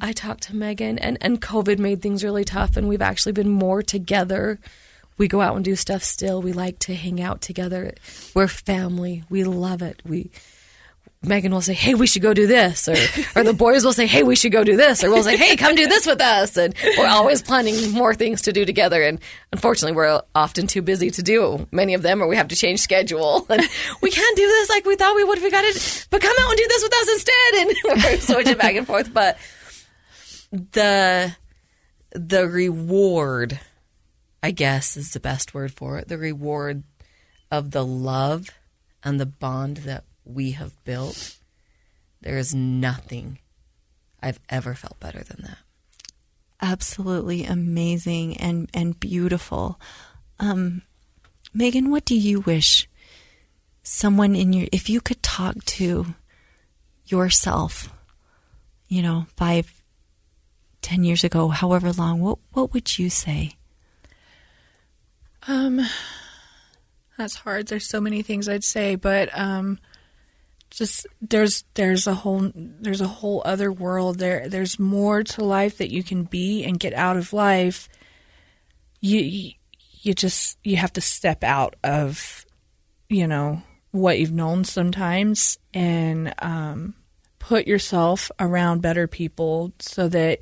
I 0.00 0.12
talked 0.12 0.44
to 0.44 0.56
Megan, 0.56 0.98
and, 0.98 1.16
and 1.20 1.40
COVID 1.40 1.78
made 1.78 2.02
things 2.02 2.22
really 2.22 2.44
tough, 2.44 2.76
and 2.76 2.88
we've 2.88 3.00
actually 3.00 3.32
been 3.32 3.48
more 3.48 3.82
together 3.82 4.58
we 5.20 5.28
go 5.28 5.42
out 5.42 5.54
and 5.54 5.62
do 5.62 5.76
stuff 5.76 6.02
still. 6.02 6.40
We 6.40 6.54
like 6.54 6.78
to 6.78 6.94
hang 6.94 7.20
out 7.20 7.42
together. 7.42 7.92
We're 8.34 8.48
family. 8.48 9.22
We 9.28 9.44
love 9.44 9.82
it. 9.82 10.00
We 10.02 10.30
Megan 11.22 11.52
will 11.52 11.60
say, 11.60 11.74
"Hey, 11.74 11.92
we 11.92 12.06
should 12.06 12.22
go 12.22 12.32
do 12.32 12.46
this," 12.46 12.88
or 12.88 12.96
or 13.36 13.44
the 13.44 13.52
boys 13.52 13.84
will 13.84 13.92
say, 13.92 14.06
"Hey, 14.06 14.22
we 14.22 14.34
should 14.34 14.52
go 14.52 14.64
do 14.64 14.76
this," 14.76 15.04
or 15.04 15.10
we'll 15.10 15.22
say, 15.22 15.36
"Hey, 15.36 15.54
come 15.54 15.74
do 15.74 15.86
this 15.86 16.06
with 16.06 16.20
us." 16.20 16.56
And 16.56 16.74
we're 16.96 17.08
always 17.08 17.42
planning 17.42 17.90
more 17.90 18.14
things 18.14 18.40
to 18.42 18.52
do 18.52 18.64
together. 18.64 19.02
And 19.02 19.20
unfortunately, 19.52 19.94
we're 19.94 20.22
often 20.34 20.66
too 20.66 20.80
busy 20.80 21.10
to 21.10 21.22
do 21.22 21.68
many 21.72 21.92
of 21.92 22.00
them, 22.00 22.22
or 22.22 22.26
we 22.26 22.36
have 22.36 22.48
to 22.48 22.56
change 22.56 22.80
schedule. 22.80 23.46
And 23.50 23.68
we 24.00 24.10
can't 24.10 24.36
do 24.36 24.46
this 24.46 24.70
like 24.70 24.86
we 24.86 24.96
thought 24.96 25.16
we 25.16 25.24
would. 25.24 25.42
We 25.42 25.50
got 25.50 25.64
it, 25.64 26.06
but 26.08 26.22
come 26.22 26.36
out 26.40 26.50
and 26.50 26.56
do 26.56 26.66
this 26.68 26.82
with 26.82 26.94
us 26.94 27.08
instead. 27.12 27.54
And 27.54 27.74
we're 28.04 28.20
switching 28.20 28.56
back 28.56 28.76
and 28.76 28.86
forth. 28.86 29.12
But 29.12 29.36
the 30.50 31.36
the 32.12 32.48
reward 32.48 33.60
I 34.42 34.52
guess 34.52 34.96
is 34.96 35.12
the 35.12 35.20
best 35.20 35.52
word 35.52 35.72
for 35.72 35.98
it, 35.98 36.08
the 36.08 36.16
reward 36.16 36.82
of 37.50 37.72
the 37.72 37.84
love 37.84 38.48
and 39.02 39.20
the 39.20 39.26
bond 39.26 39.78
that 39.78 40.04
we 40.34 40.52
have 40.52 40.82
built. 40.84 41.36
There 42.20 42.38
is 42.38 42.54
nothing 42.54 43.38
I've 44.22 44.40
ever 44.48 44.74
felt 44.74 45.00
better 45.00 45.22
than 45.22 45.42
that. 45.42 45.58
Absolutely 46.60 47.44
amazing 47.44 48.36
and, 48.36 48.68
and 48.74 49.00
beautiful. 49.00 49.80
Um, 50.38 50.82
Megan, 51.54 51.90
what 51.90 52.04
do 52.04 52.14
you 52.14 52.40
wish 52.40 52.88
someone 53.82 54.36
in 54.36 54.52
your, 54.52 54.68
if 54.70 54.90
you 54.90 55.00
could 55.00 55.22
talk 55.22 55.64
to 55.64 56.14
yourself, 57.06 57.92
you 58.88 59.02
know, 59.02 59.26
five, 59.36 59.82
ten 60.82 61.02
years 61.02 61.24
ago, 61.24 61.48
however 61.48 61.92
long, 61.92 62.20
what, 62.20 62.38
what 62.52 62.72
would 62.72 62.98
you 62.98 63.08
say? 63.10 63.52
Um, 65.48 65.80
that's 67.16 67.36
hard. 67.36 67.68
There's 67.68 67.88
so 67.88 68.00
many 68.00 68.22
things 68.22 68.48
I'd 68.48 68.64
say, 68.64 68.96
but 68.96 69.30
um, 69.32 69.78
just 70.70 71.06
there's 71.20 71.64
there's 71.74 72.06
a 72.06 72.14
whole 72.14 72.50
there's 72.54 73.00
a 73.00 73.08
whole 73.08 73.42
other 73.44 73.72
world 73.72 74.18
there. 74.18 74.48
There's 74.48 74.78
more 74.78 75.22
to 75.24 75.44
life 75.44 75.78
that 75.78 75.90
you 75.90 76.02
can 76.02 76.24
be 76.24 76.64
and 76.64 76.78
get 76.78 76.94
out 76.94 77.16
of 77.16 77.32
life. 77.32 77.88
You 79.00 79.52
you 80.02 80.14
just 80.14 80.58
you 80.64 80.76
have 80.76 80.92
to 80.94 81.00
step 81.00 81.44
out 81.44 81.76
of 81.82 82.46
you 83.08 83.26
know 83.26 83.62
what 83.90 84.18
you've 84.18 84.32
known 84.32 84.64
sometimes 84.64 85.58
and 85.74 86.32
um, 86.38 86.94
put 87.40 87.66
yourself 87.66 88.30
around 88.38 88.82
better 88.82 89.08
people 89.08 89.72
so 89.80 90.08
that 90.08 90.38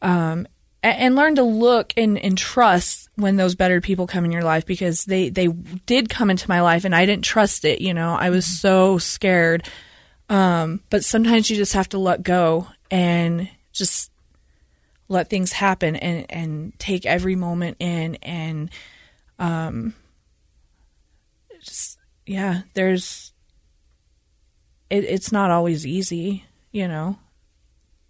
um, 0.00 0.46
and 0.84 1.16
learn 1.16 1.36
to 1.36 1.42
look 1.42 1.94
and, 1.96 2.18
and 2.18 2.36
trust 2.36 3.08
when 3.16 3.36
those 3.36 3.54
better 3.54 3.80
people 3.80 4.06
come 4.06 4.24
in 4.24 4.32
your 4.32 4.42
life 4.42 4.66
because 4.66 5.04
they, 5.04 5.30
they 5.30 5.48
did 5.86 6.10
come 6.10 6.30
into 6.30 6.48
my 6.48 6.60
life 6.60 6.84
and 6.84 6.94
I 6.94 7.06
didn't 7.06 7.24
trust 7.24 7.64
it. 7.64 7.80
You 7.80 7.94
know, 7.94 8.14
I 8.14 8.30
was 8.30 8.44
mm-hmm. 8.44 8.54
so 8.54 8.98
scared. 8.98 9.68
Um, 10.28 10.80
but 10.90 11.04
sometimes 11.04 11.48
you 11.48 11.56
just 11.56 11.72
have 11.72 11.88
to 11.90 11.98
let 11.98 12.22
go 12.22 12.68
and 12.90 13.48
just 13.72 14.10
let 15.08 15.30
things 15.30 15.52
happen 15.52 15.96
and, 15.96 16.26
and 16.30 16.78
take 16.78 17.06
every 17.06 17.36
moment 17.36 17.76
in 17.80 18.16
and, 18.16 18.70
um, 19.38 19.94
just, 21.60 21.98
yeah, 22.26 22.62
there's, 22.74 23.32
it, 24.90 25.04
it's 25.04 25.32
not 25.32 25.50
always 25.50 25.86
easy, 25.86 26.44
you 26.72 26.88
know, 26.88 27.18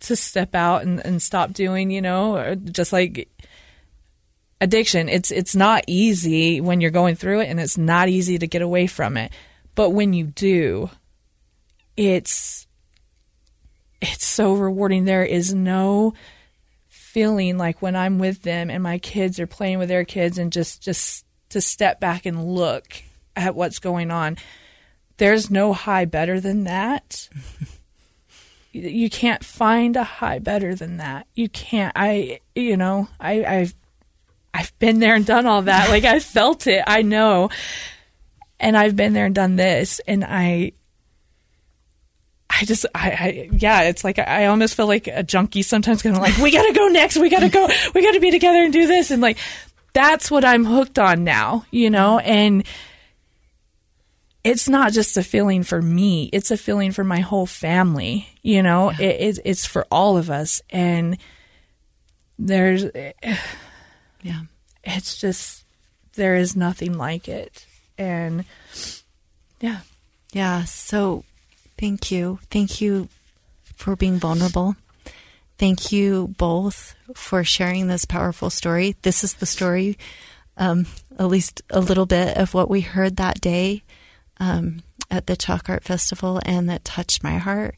to 0.05 0.16
step 0.16 0.55
out 0.55 0.82
and, 0.82 1.05
and 1.05 1.22
stop 1.22 1.52
doing, 1.52 1.90
you 1.90 2.02
know, 2.02 2.55
just 2.55 2.92
like 2.92 3.28
addiction. 4.61 5.09
It's 5.09 5.30
it's 5.30 5.55
not 5.55 5.84
easy 5.86 6.61
when 6.61 6.80
you're 6.80 6.90
going 6.90 7.14
through 7.14 7.40
it 7.40 7.48
and 7.48 7.61
it's 7.61 7.78
not 7.78 8.09
easy 8.09 8.38
to 8.38 8.46
get 8.46 8.62
away 8.62 8.86
from 8.86 9.16
it. 9.16 9.32
But 9.74 9.90
when 9.90 10.12
you 10.12 10.26
do, 10.26 10.90
it's 11.96 12.66
it's 14.00 14.26
so 14.26 14.55
rewarding. 14.55 15.05
There 15.05 15.24
is 15.24 15.55
no 15.55 16.14
feeling 16.88 17.57
like 17.57 17.80
when 17.80 17.94
I'm 17.94 18.18
with 18.18 18.42
them 18.42 18.70
and 18.70 18.82
my 18.82 18.98
kids 18.98 19.38
are 19.38 19.46
playing 19.46 19.78
with 19.78 19.88
their 19.88 20.05
kids 20.05 20.38
and 20.38 20.52
just 20.52 20.82
just 20.82 21.24
to 21.50 21.61
step 21.61 22.00
back 22.00 22.26
and 22.26 22.44
look 22.44 22.86
at 23.36 23.55
what's 23.55 23.78
going 23.78 24.11
on. 24.11 24.36
There's 25.16 25.50
no 25.50 25.72
high 25.72 26.07
better 26.07 26.40
than 26.40 26.64
that. 26.64 27.28
you 28.75 29.09
can't 29.09 29.45
find 29.45 29.97
a 29.97 30.05
high 30.05 30.41
better 30.41 30.75
than 30.75 30.97
that. 30.97 31.27
You 31.35 31.49
can't. 31.49 31.93
I, 31.95 32.41
you 32.55 32.77
know, 32.77 33.09
I, 33.20 33.45
I've, 33.45 33.75
I've 34.53 34.77
been 34.79 34.99
there 34.99 35.14
and 35.14 35.25
done 35.25 35.47
all 35.47 35.62
that. 35.62 35.89
Like 35.91 36.05
I 36.05 36.18
felt 36.18 36.66
it. 36.66 36.83
I 36.87 37.03
know, 37.03 37.51
and 38.59 38.77
I've 38.77 38.97
been 38.97 39.12
there 39.12 39.27
and 39.27 39.35
done 39.35 39.57
this, 39.57 40.01
and 40.07 40.25
I, 40.25 40.72
I 42.51 42.64
just, 42.64 42.87
I, 42.95 43.11
I 43.11 43.49
yeah, 43.53 43.83
it's 43.83 44.05
like 44.05 44.18
I 44.18 44.47
almost 44.47 44.75
feel 44.75 44.87
like 44.87 45.07
a 45.07 45.22
junkie 45.22 45.62
sometimes. 45.62 46.03
Kind 46.03 46.16
of 46.16 46.22
like 46.22 46.37
we 46.39 46.53
gotta 46.53 46.72
go 46.72 46.89
next. 46.89 47.16
We 47.16 47.31
gotta 47.31 47.49
go. 47.49 47.68
We 47.95 48.03
gotta 48.03 48.20
be 48.20 48.31
together 48.31 48.62
and 48.62 48.72
do 48.72 48.87
this, 48.87 49.11
and 49.11 49.22
like 49.22 49.39
that's 49.93 50.31
what 50.31 50.45
I'm 50.45 50.64
hooked 50.64 50.99
on 50.99 51.25
now. 51.25 51.64
You 51.70 51.91
know, 51.91 52.18
and 52.18 52.64
it's 54.45 54.68
not 54.68 54.92
just 54.92 55.16
a 55.16 55.22
feeling 55.22 55.62
for 55.62 55.80
me 55.80 56.28
it's 56.32 56.51
a 56.51 56.57
feeling 56.57 56.92
for 56.92 57.05
my 57.05 57.20
whole 57.20 57.47
family 57.47 58.28
you 58.42 58.62
know? 58.62 58.90
Yeah. 58.92 59.07
it, 59.07 59.20
it's, 59.20 59.40
it's 59.45 59.66
for 59.66 59.86
all 59.90 60.16
of 60.16 60.30
us 60.30 60.62
and 60.70 61.18
there's 62.38 62.84
yeah. 64.22 64.40
it's 64.82 65.16
just 65.16 65.64
there 66.14 66.36
is 66.36 66.55
nothing 66.55 66.97
like 66.97 67.28
it 67.28 67.66
and 67.99 68.45
yeah. 69.61 69.80
Yeah 70.32 70.64
so 70.64 71.24
thank 71.78 72.11
you. 72.11 72.38
Thank 72.51 72.80
you 72.80 73.09
for 73.76 73.97
being 73.97 74.18
vulnerable. 74.18 74.76
Thank 75.59 75.92
you 75.92 76.34
both 76.38 76.95
for 77.14 77.45
sharing 77.45 77.86
this 77.86 78.05
powerful 78.05 78.51
story. 78.51 78.97
This 79.03 79.22
is 79.22 79.34
the 79.34 79.47
story 79.47 79.97
um, 80.57 80.86
at 81.18 81.26
least 81.26 81.62
a 81.70 81.80
little 81.80 82.07
bit 82.07 82.36
of 82.36 82.55
what 82.55 82.70
we 82.70 82.80
heard 82.80 83.16
that 83.16 83.40
day 83.40 83.82
um, 84.45 84.82
at 85.11 85.26
the 85.26 85.36
Chalk 85.36 85.68
Art 85.68 85.84
Festival 85.84 86.40
and 86.45 86.68
that 86.68 86.84
touched 86.84 87.22
my 87.22 87.38
heart. 87.38 87.76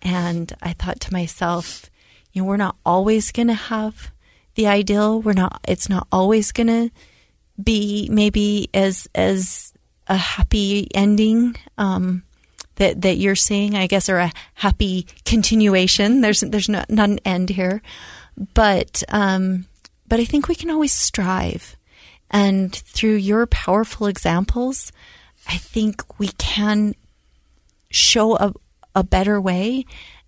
And 0.00 0.52
I 0.60 0.72
thought 0.72 1.00
to 1.00 1.12
myself, 1.12 1.90
you 2.32 2.42
know, 2.42 2.48
we're 2.48 2.56
not 2.56 2.76
always 2.84 3.30
going 3.30 3.48
to 3.48 3.54
have 3.54 4.10
the 4.54 4.66
ideal. 4.66 5.20
We're 5.22 5.32
not, 5.32 5.60
it's 5.68 5.88
not 5.88 6.06
always 6.10 6.52
going 6.52 6.66
to 6.66 6.90
be 7.62 8.08
maybe 8.10 8.68
as, 8.74 9.08
as 9.14 9.72
a 10.08 10.16
happy 10.16 10.88
ending. 10.94 11.56
Um, 11.78 12.24
that, 12.76 13.02
that 13.02 13.18
you're 13.18 13.36
seeing, 13.36 13.76
I 13.76 13.86
guess, 13.86 14.08
or 14.08 14.18
a 14.18 14.32
happy 14.54 15.06
continuation. 15.26 16.22
There's 16.22 16.40
there's 16.40 16.70
not, 16.70 16.90
not 16.90 17.10
an 17.10 17.18
end 17.24 17.50
here, 17.50 17.82
but 18.54 19.02
um, 19.08 19.66
but 20.08 20.18
I 20.20 20.24
think 20.24 20.48
we 20.48 20.54
can 20.54 20.70
always 20.70 20.92
strive, 20.92 21.76
and 22.30 22.74
through 22.74 23.16
your 23.16 23.46
powerful 23.46 24.06
examples, 24.06 24.90
I 25.48 25.56
think 25.56 26.18
we 26.18 26.28
can 26.28 26.94
show 27.90 28.36
a, 28.36 28.52
a 28.94 29.04
better 29.04 29.40
way 29.40 29.84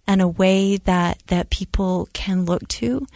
and 0.06 0.20
a 0.20 0.28
way 0.28 0.76
that, 0.76 1.22
that 1.28 1.50
people 1.50 2.08
can 2.12 2.44
look 2.44 2.66
to. 2.68 3.06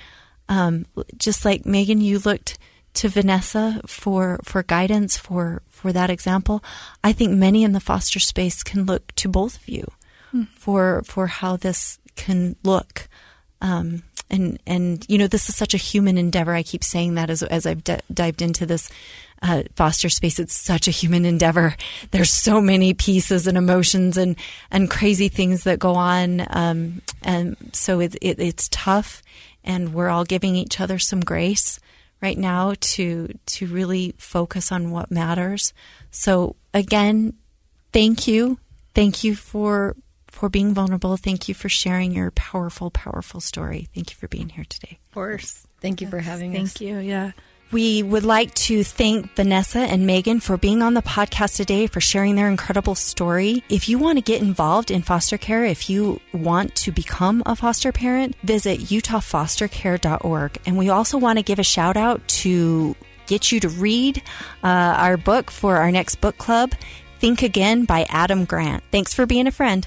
Um, 0.49 0.87
just 1.17 1.45
like 1.45 1.67
Megan, 1.67 2.01
you 2.01 2.19
looked 2.19 2.59
to 2.95 3.09
Vanessa 3.09 3.83
for, 3.87 4.41
for 4.43 4.63
guidance 4.63 5.17
for, 5.17 5.63
for 5.69 5.93
that 5.93 6.11
example. 6.11 6.65
I 7.05 7.13
think 7.13 7.33
many 7.33 7.63
in 7.63 7.73
the 7.73 7.81
foster 7.81 8.19
space 8.19 8.63
can 8.63 8.87
look 8.87 9.15
to 9.17 9.29
both 9.29 9.57
of 9.57 9.69
you 9.69 9.85
hmm. 10.31 10.45
for, 10.55 11.03
for 11.05 11.27
how 11.27 11.57
this 11.57 11.99
can 12.17 12.57
look. 12.65 13.09
Um, 13.61 14.05
and, 14.31 14.59
and, 14.67 15.05
you 15.09 15.19
know, 15.19 15.27
this 15.27 15.49
is 15.49 15.57
such 15.57 15.75
a 15.75 15.79
human 15.79 16.19
endeavor. 16.19 16.55
I 16.55 16.63
keep 16.63 16.85
saying 16.85 17.15
that 17.15 17.31
as, 17.31 17.43
as 17.43 17.67
I've 17.67 17.85
d- 17.85 17.97
dived 18.13 18.43
into 18.43 18.67
this 18.67 18.91
uh, 19.43 19.63
foster 19.77 20.09
space. 20.09 20.39
It's 20.39 20.57
such 20.57 20.89
a 20.89 20.93
human 20.93 21.25
endeavor. 21.25 21.77
There's 22.11 22.31
so 22.31 22.61
many 22.61 22.95
pieces 22.95 23.47
and 23.47 23.57
emotions 23.59 24.17
and 24.17 24.37
and 24.71 24.91
crazy 24.91 25.29
things 25.29 25.65
that 25.65 25.79
go 25.79 25.95
on, 25.95 26.47
um, 26.51 27.03
and 27.23 27.57
so 27.73 28.01
it, 28.01 28.17
it, 28.21 28.39
it's 28.39 28.69
tough. 28.71 29.23
And 29.65 29.93
we're 29.93 30.09
all 30.09 30.25
giving 30.25 30.57
each 30.57 30.81
other 30.81 30.99
some 30.99 31.21
grace 31.21 31.79
right 32.21 32.39
now 32.39 32.75
to 32.81 33.29
to 33.47 33.67
really 33.67 34.15
focus 34.19 34.73
on 34.73 34.91
what 34.91 35.11
matters. 35.11 35.73
So 36.11 36.57
again, 36.73 37.35
thank 37.93 38.27
you, 38.27 38.59
thank 38.95 39.25
you 39.25 39.35
for 39.35 39.97
for 40.31 40.49
being 40.49 40.75
vulnerable. 40.75 41.17
Thank 41.17 41.49
you 41.49 41.55
for 41.55 41.69
sharing 41.69 42.13
your 42.13 42.31
powerful, 42.31 42.91
powerful 42.91 43.41
story. 43.41 43.89
Thank 43.95 44.11
you 44.11 44.17
for 44.17 44.29
being 44.29 44.51
here 44.51 44.65
today. 44.69 44.99
Of 45.09 45.15
course. 45.15 45.67
Thank 45.81 46.01
you 46.01 46.07
yes, 46.07 46.11
for 46.11 46.21
having 46.21 46.53
thank 46.53 46.67
us. 46.67 46.73
Thank 46.75 46.89
you. 46.89 46.99
Yeah. 46.99 47.33
We 47.71 48.03
would 48.03 48.25
like 48.25 48.55
to 48.55 48.83
thank 48.83 49.35
Vanessa 49.37 49.81
and 49.81 50.07
Megan 50.07 50.41
for 50.41 50.57
being 50.57 50.81
on 50.81 50.95
the 50.95 51.03
podcast 51.03 51.57
today, 51.57 51.87
for 51.87 52.01
sharing 52.01 52.35
their 52.35 52.49
incredible 52.49 52.95
story. 52.95 53.63
If 53.69 53.91
you 53.91 53.99
want 53.99 54.17
to 54.17 54.23
get 54.23 54.41
involved 54.41 54.91
in 54.91 55.03
foster 55.03 55.37
care, 55.37 55.67
if 55.67 55.91
you 55.91 56.19
want 56.33 56.75
to 56.77 56.93
become 56.93 57.43
a 57.45 57.55
foster 57.55 57.93
parent, 57.93 58.37
visit 58.43 58.81
utahfostercare.org. 58.81 60.59
And 60.65 60.79
we 60.79 60.89
also 60.89 61.19
want 61.19 61.39
to 61.39 61.43
give 61.43 61.59
a 61.59 61.65
shout 61.65 61.99
out 61.99 62.27
to 62.29 62.97
get 63.27 63.53
you 63.53 63.61
to 63.61 63.69
read 63.69 64.23
uh, 64.65 64.95
our 64.97 65.19
book 65.19 65.51
for 65.51 65.77
our 65.77 65.93
next 65.93 66.23
book 66.23 66.39
club, 66.39 66.73
Think 67.21 67.43
Again 67.43 67.85
by 67.85 68.07
Adam 68.09 68.47
Grant. 68.47 68.83
Thanks 68.91 69.13
for 69.13 69.27
being 69.27 69.47
a 69.47 69.53
friend. 69.53 69.87